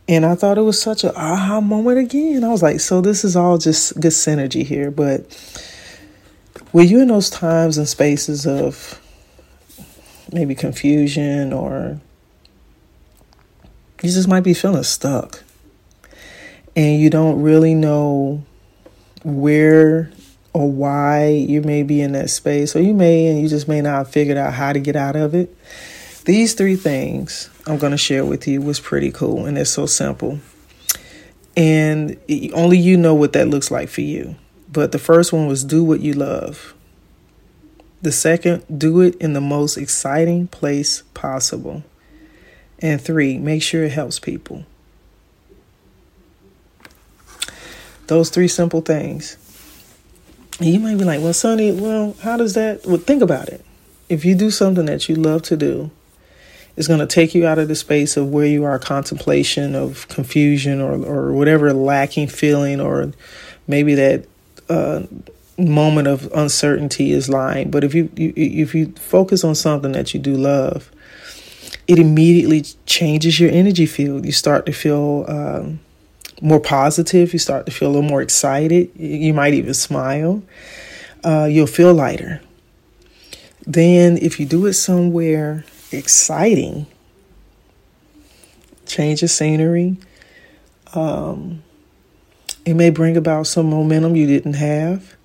And 0.07 0.25
I 0.25 0.35
thought 0.35 0.57
it 0.57 0.61
was 0.61 0.81
such 0.81 1.03
a 1.03 1.15
aha 1.17 1.61
moment 1.61 1.97
again. 1.97 2.43
I 2.43 2.49
was 2.49 2.61
like, 2.61 2.79
so 2.79 3.01
this 3.01 3.23
is 3.23 3.35
all 3.35 3.57
just 3.57 3.99
good 3.99 4.11
synergy 4.11 4.65
here. 4.65 4.91
But 4.91 5.25
were 6.73 6.83
you 6.83 7.01
in 7.01 7.07
those 7.07 7.29
times 7.29 7.77
and 7.77 7.87
spaces 7.87 8.45
of 8.45 8.99
maybe 10.31 10.55
confusion 10.55 11.53
or 11.53 11.99
you 14.01 14.09
just 14.09 14.27
might 14.27 14.41
be 14.41 14.53
feeling 14.53 14.83
stuck 14.83 15.43
and 16.75 16.99
you 16.99 17.09
don't 17.09 17.41
really 17.41 17.73
know 17.73 18.43
where 19.23 20.11
or 20.53 20.71
why 20.71 21.27
you 21.27 21.61
may 21.61 21.81
be 21.81 21.99
in 21.99 22.11
that 22.11 22.29
space, 22.29 22.75
or 22.75 22.81
you 22.81 22.93
may 22.93 23.27
and 23.27 23.41
you 23.41 23.47
just 23.47 23.67
may 23.67 23.81
not 23.81 23.97
have 23.97 24.09
figured 24.09 24.37
out 24.37 24.53
how 24.53 24.71
to 24.71 24.79
get 24.79 24.95
out 24.95 25.15
of 25.15 25.33
it. 25.33 25.55
These 26.25 26.53
three 26.53 26.77
things 26.77 27.49
I'm 27.67 27.77
going 27.77 27.91
to 27.91 27.97
share 27.97 28.23
with 28.23 28.47
you 28.47 28.61
was 28.61 28.79
pretty 28.79 29.11
cool, 29.11 29.45
and 29.45 29.57
it's 29.57 29.69
so 29.69 29.85
simple. 29.85 30.39
And 31.57 32.17
only 32.53 32.77
you 32.77 32.97
know 32.97 33.13
what 33.13 33.33
that 33.33 33.49
looks 33.49 33.69
like 33.69 33.89
for 33.89 34.01
you. 34.01 34.35
But 34.71 34.91
the 34.91 34.99
first 34.99 35.33
one 35.33 35.47
was 35.47 35.63
do 35.63 35.83
what 35.83 35.99
you 35.99 36.13
love. 36.13 36.73
The 38.01 38.11
second, 38.11 38.63
do 38.75 39.01
it 39.01 39.15
in 39.15 39.33
the 39.33 39.41
most 39.41 39.77
exciting 39.77 40.47
place 40.47 41.03
possible. 41.13 41.83
And 42.79 43.01
three, 43.01 43.37
make 43.37 43.61
sure 43.61 43.83
it 43.83 43.91
helps 43.91 44.19
people. 44.19 44.65
Those 48.07 48.29
three 48.29 48.47
simple 48.47 48.81
things. 48.81 49.37
You 50.59 50.79
might 50.79 50.97
be 50.97 51.03
like, 51.03 51.21
well, 51.21 51.33
Sonny, 51.33 51.71
well, 51.71 52.15
how 52.21 52.37
does 52.37 52.53
that? 52.53 52.85
Well, 52.85 52.97
think 52.97 53.21
about 53.21 53.49
it. 53.49 53.63
If 54.09 54.25
you 54.25 54.35
do 54.35 54.51
something 54.51 54.85
that 54.85 55.07
you 55.07 55.15
love 55.15 55.43
to 55.43 55.57
do, 55.57 55.91
it's 56.75 56.87
going 56.87 56.99
to 56.99 57.07
take 57.07 57.35
you 57.35 57.45
out 57.45 57.59
of 57.59 57.67
the 57.67 57.75
space 57.75 58.17
of 58.17 58.29
where 58.29 58.45
you 58.45 58.63
are 58.63 58.79
contemplation 58.79 59.75
of 59.75 60.07
confusion 60.07 60.81
or, 60.81 60.93
or 61.05 61.31
whatever 61.31 61.71
lacking 61.71 62.27
feeling 62.27 62.81
or 62.81 63.11
maybe 63.67 63.93
that 63.95 64.25
uh, 64.69 65.03
moment 65.57 66.07
of 66.07 66.31
uncertainty 66.33 67.11
is 67.11 67.29
lying. 67.29 67.69
But 67.69 67.83
if 67.83 67.93
you, 67.93 68.09
you 68.15 68.33
if 68.35 68.73
you 68.73 68.91
focus 68.93 69.43
on 69.43 69.55
something 69.55 69.91
that 69.91 70.13
you 70.13 70.19
do 70.19 70.35
love, 70.35 70.91
it 71.87 71.99
immediately 71.99 72.63
changes 72.85 73.39
your 73.39 73.51
energy 73.51 73.85
field. 73.85 74.25
You 74.25 74.31
start 74.31 74.65
to 74.65 74.71
feel 74.71 75.25
um, 75.27 75.79
more 76.41 76.59
positive. 76.59 77.33
You 77.33 77.39
start 77.39 77.65
to 77.67 77.71
feel 77.71 77.89
a 77.89 77.93
little 77.93 78.09
more 78.09 78.21
excited. 78.21 78.91
You 78.95 79.33
might 79.33 79.53
even 79.53 79.73
smile. 79.73 80.41
Uh, 81.23 81.47
you'll 81.49 81.67
feel 81.67 81.93
lighter. 81.93 82.41
Then, 83.65 84.17
if 84.17 84.39
you 84.39 84.45
do 84.45 84.65
it 84.65 84.73
somewhere 84.73 85.63
exciting, 85.93 86.85
change 88.85 89.23
of 89.23 89.29
scenery. 89.29 89.97
Um, 90.93 91.63
it 92.65 92.75
may 92.75 92.89
bring 92.89 93.17
about 93.17 93.47
some 93.47 93.69
momentum 93.69 94.15
you 94.15 94.27
didn't 94.27 94.53
have. 94.53 95.15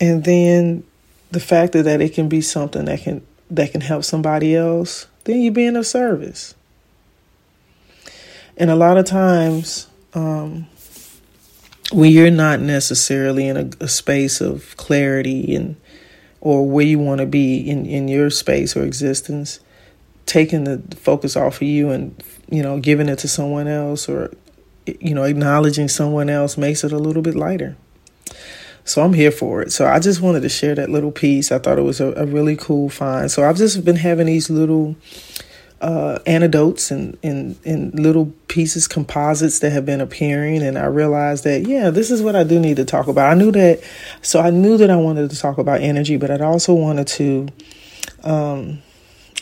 And 0.00 0.24
then 0.24 0.84
the 1.30 1.40
fact 1.40 1.72
that, 1.72 1.86
it 1.86 2.14
can 2.14 2.28
be 2.28 2.40
something 2.40 2.84
that 2.86 3.00
can 3.00 3.26
that 3.50 3.72
can 3.72 3.80
help 3.80 4.04
somebody 4.04 4.54
else, 4.54 5.06
then 5.24 5.40
you're 5.40 5.52
being 5.52 5.76
of 5.76 5.86
service. 5.86 6.54
And 8.58 8.70
a 8.70 8.76
lot 8.76 8.98
of 8.98 9.06
times 9.06 9.86
um, 10.12 10.66
when 11.92 12.10
you're 12.10 12.30
not 12.30 12.60
necessarily 12.60 13.48
in 13.48 13.56
a, 13.56 13.70
a 13.84 13.88
space 13.88 14.40
of 14.40 14.76
clarity 14.76 15.54
and 15.54 15.76
or 16.40 16.68
where 16.68 16.84
you 16.84 16.98
want 16.98 17.20
to 17.20 17.26
be 17.26 17.58
in, 17.58 17.86
in 17.86 18.08
your 18.08 18.30
space 18.30 18.76
or 18.76 18.84
existence, 18.84 19.60
taking 20.26 20.64
the 20.64 20.96
focus 20.96 21.36
off 21.36 21.56
of 21.56 21.62
you 21.62 21.90
and 21.90 22.22
you 22.50 22.62
know 22.62 22.78
giving 22.78 23.08
it 23.08 23.18
to 23.20 23.28
someone 23.28 23.66
else 23.66 24.08
or 24.08 24.30
you 24.86 25.14
know 25.14 25.24
acknowledging 25.24 25.88
someone 25.88 26.30
else 26.30 26.56
makes 26.56 26.84
it 26.84 26.92
a 26.92 26.98
little 26.98 27.22
bit 27.22 27.34
lighter. 27.34 27.76
So 28.84 29.02
I'm 29.02 29.12
here 29.12 29.30
for 29.30 29.60
it. 29.60 29.70
So 29.70 29.86
I 29.86 29.98
just 29.98 30.22
wanted 30.22 30.40
to 30.40 30.48
share 30.48 30.74
that 30.76 30.88
little 30.88 31.12
piece. 31.12 31.52
I 31.52 31.58
thought 31.58 31.78
it 31.78 31.82
was 31.82 32.00
a, 32.00 32.12
a 32.14 32.24
really 32.24 32.56
cool 32.56 32.88
find. 32.88 33.30
So 33.30 33.46
I've 33.46 33.58
just 33.58 33.84
been 33.84 33.96
having 33.96 34.26
these 34.26 34.48
little 34.48 34.96
uh, 35.80 36.18
anecdotes 36.26 36.90
and, 36.90 37.16
and, 37.22 37.56
and 37.64 37.98
little 37.98 38.32
pieces, 38.48 38.88
composites 38.88 39.60
that 39.60 39.70
have 39.70 39.86
been 39.86 40.00
appearing. 40.00 40.62
And 40.62 40.76
I 40.76 40.86
realized 40.86 41.44
that, 41.44 41.66
yeah, 41.66 41.90
this 41.90 42.10
is 42.10 42.22
what 42.22 42.34
I 42.34 42.44
do 42.44 42.58
need 42.58 42.76
to 42.76 42.84
talk 42.84 43.06
about. 43.06 43.30
I 43.30 43.34
knew 43.34 43.52
that, 43.52 43.82
so 44.22 44.40
I 44.40 44.50
knew 44.50 44.76
that 44.76 44.90
I 44.90 44.96
wanted 44.96 45.30
to 45.30 45.38
talk 45.38 45.58
about 45.58 45.80
energy, 45.80 46.16
but 46.16 46.30
I 46.30 46.44
also 46.44 46.74
wanted 46.74 47.06
to 47.08 47.48
um, 48.24 48.82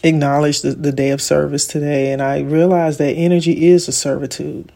acknowledged 0.03 0.63
the, 0.63 0.73
the 0.73 0.93
day 0.93 1.11
of 1.11 1.23
service 1.23 1.67
today, 1.67 2.13
and 2.13 2.23
I 2.23 2.41
realized 2.41 2.99
that 2.99 3.13
energy 3.13 3.67
is 3.69 3.89
a 3.89 3.93
servitude. 3.93 4.73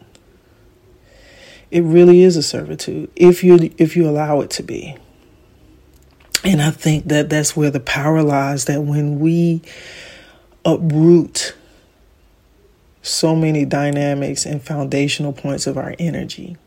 It 1.69 1.83
really 1.83 2.23
is 2.23 2.35
a 2.35 2.43
servitude 2.43 3.09
if 3.15 3.45
you 3.45 3.71
if 3.77 3.95
you 3.95 4.09
allow 4.09 4.41
it 4.41 4.49
to 4.51 4.63
be. 4.63 4.97
And 6.43 6.61
I 6.61 6.71
think 6.71 7.07
that 7.07 7.29
that's 7.29 7.55
where 7.55 7.69
the 7.69 7.79
power 7.79 8.23
lies. 8.23 8.65
That 8.65 8.81
when 8.81 9.19
we 9.19 9.61
uproot 10.65 11.55
so 13.01 13.35
many 13.35 13.65
dynamics 13.65 14.45
and 14.45 14.61
foundational 14.61 15.33
points 15.33 15.67
of 15.67 15.77
our 15.77 15.95
energy, 15.97 16.57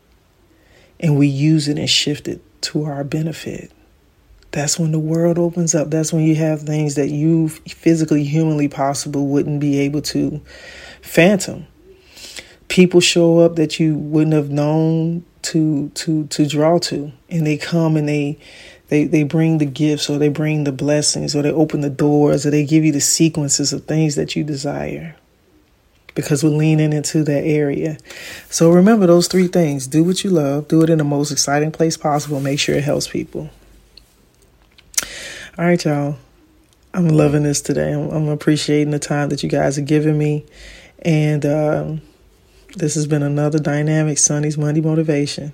and 0.99 1.17
we 1.17 1.27
use 1.27 1.67
it 1.67 1.77
and 1.77 1.89
shift 1.89 2.27
it 2.27 2.41
to 2.61 2.83
our 2.85 3.03
benefit. 3.03 3.71
That's 4.51 4.79
when 4.79 4.91
the 4.91 4.99
world 4.99 5.37
opens 5.37 5.75
up. 5.75 5.89
That's 5.89 6.13
when 6.13 6.23
you 6.23 6.35
have 6.35 6.61
things 6.61 6.95
that 6.95 7.09
you 7.09 7.49
physically, 7.49 8.23
humanly 8.23 8.69
possible 8.69 9.27
wouldn't 9.27 9.59
be 9.59 9.79
able 9.79 10.01
to 10.03 10.41
phantom. 11.01 11.67
People 12.69 13.01
show 13.01 13.39
up 13.39 13.57
that 13.57 13.79
you 13.79 13.95
wouldn't 13.95 14.33
have 14.33 14.49
known 14.49 15.25
to 15.43 15.89
to 15.89 16.25
to 16.27 16.47
draw 16.47 16.79
to, 16.79 17.11
and 17.29 17.45
they 17.45 17.57
come 17.57 17.97
and 17.97 18.07
they 18.07 18.39
they 18.89 19.05
they 19.05 19.23
bring 19.23 19.57
the 19.57 19.65
gifts 19.65 20.09
or 20.09 20.17
they 20.17 20.29
bring 20.29 20.63
the 20.63 20.71
blessings 20.71 21.35
or 21.35 21.41
they 21.41 21.51
open 21.51 21.81
the 21.81 21.89
doors 21.89 22.45
or 22.45 22.51
they 22.51 22.65
give 22.65 22.83
you 22.85 22.91
the 22.91 23.01
sequences 23.01 23.73
of 23.73 23.85
things 23.85 24.15
that 24.15 24.35
you 24.35 24.43
desire 24.43 25.15
because 26.13 26.43
we're 26.43 26.49
leaning 26.49 26.93
into 26.93 27.23
that 27.23 27.43
area. 27.43 27.97
So 28.49 28.71
remember 28.71 29.05
those 29.05 29.27
three 29.27 29.47
things 29.47 29.85
do 29.85 30.03
what 30.03 30.23
you 30.23 30.29
love, 30.29 30.67
do 30.67 30.81
it 30.81 30.89
in 30.89 30.97
the 30.97 31.03
most 31.03 31.31
exciting 31.31 31.71
place 31.71 31.97
possible, 31.97 32.39
make 32.39 32.59
sure 32.59 32.75
it 32.75 32.83
helps 32.83 33.07
people. 33.07 33.49
All 35.57 35.65
right, 35.65 35.83
y'all. 35.83 36.17
I'm 36.93 37.09
loving 37.09 37.43
this 37.43 37.61
today. 37.61 37.91
I'm, 37.91 38.09
I'm 38.09 38.27
appreciating 38.29 38.91
the 38.91 38.99
time 38.99 39.27
that 39.29 39.43
you 39.43 39.49
guys 39.49 39.77
are 39.77 39.81
giving 39.81 40.17
me. 40.17 40.45
And 40.99 41.45
um, 41.45 42.01
this 42.77 42.95
has 42.95 43.05
been 43.05 43.21
another 43.21 43.59
dynamic 43.59 44.17
Sonny's 44.17 44.57
Monday 44.57 44.79
Motivation. 44.79 45.51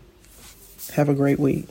Have 0.93 1.09
a 1.09 1.15
great 1.15 1.39
week. 1.39 1.67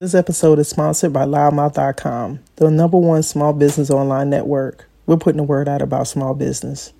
This 0.00 0.14
episode 0.14 0.60
is 0.60 0.68
sponsored 0.68 1.12
by 1.12 1.24
loudmouth.com, 1.24 2.40
the 2.56 2.70
number 2.70 2.98
one 2.98 3.22
small 3.24 3.52
business 3.52 3.90
online 3.90 4.30
network. 4.30 4.88
We're 5.06 5.16
putting 5.16 5.38
the 5.38 5.42
word 5.42 5.68
out 5.68 5.82
about 5.82 6.06
small 6.06 6.34
business 6.34 6.92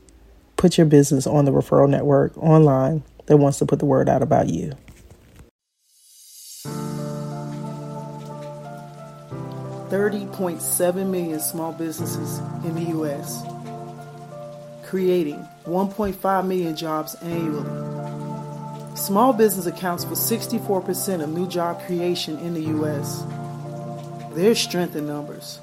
put 0.58 0.76
your 0.76 0.86
business 0.86 1.26
on 1.26 1.46
the 1.46 1.52
referral 1.52 1.88
network 1.88 2.36
online 2.36 3.02
that 3.26 3.38
wants 3.38 3.58
to 3.58 3.64
put 3.64 3.78
the 3.78 3.86
word 3.86 4.10
out 4.10 4.22
about 4.22 4.48
you. 4.48 4.72
Thirty 9.88 10.26
point 10.26 10.60
seven 10.60 11.10
million 11.10 11.40
small 11.40 11.72
businesses 11.72 12.40
in 12.64 12.74
the 12.74 12.90
U.S., 12.90 13.42
creating 14.84 15.46
1.5 15.64 16.46
million 16.46 16.76
jobs 16.76 17.14
annually. 17.22 17.97
Small 18.98 19.32
business 19.32 19.64
accounts 19.64 20.02
for 20.02 20.14
64% 20.14 21.22
of 21.22 21.30
new 21.30 21.46
job 21.46 21.80
creation 21.86 22.36
in 22.40 22.52
the 22.52 22.62
U.S. 22.62 23.24
There's 24.32 24.58
strength 24.58 24.96
in 24.96 25.06
numbers. 25.06 25.60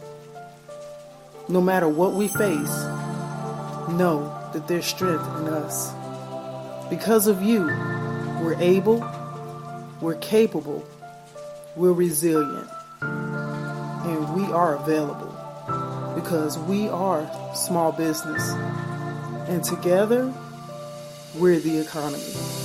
No 1.50 1.60
matter 1.60 1.90
what 1.90 2.14
we 2.14 2.30
face, 2.30 2.76
know 3.92 4.34
that 4.54 4.70
there's 4.70 4.86
strength 4.86 5.28
in 5.40 5.50
us. 5.50 5.92
Because 6.90 7.28
of 7.28 7.42
you, 7.44 7.66
we're 8.42 8.56
able, 8.58 9.06
we're 10.00 10.16
capable, 10.16 10.88
we're 11.76 11.92
resilient, 11.92 12.70
and 13.02 14.34
we 14.34 14.44
are 14.54 14.76
available 14.76 15.36
because 16.16 16.58
we 16.58 16.88
are 16.88 17.30
small 17.54 17.92
business. 17.92 18.50
And 19.50 19.62
together, 19.62 20.34
we're 21.36 21.60
the 21.60 21.80
economy. 21.80 22.65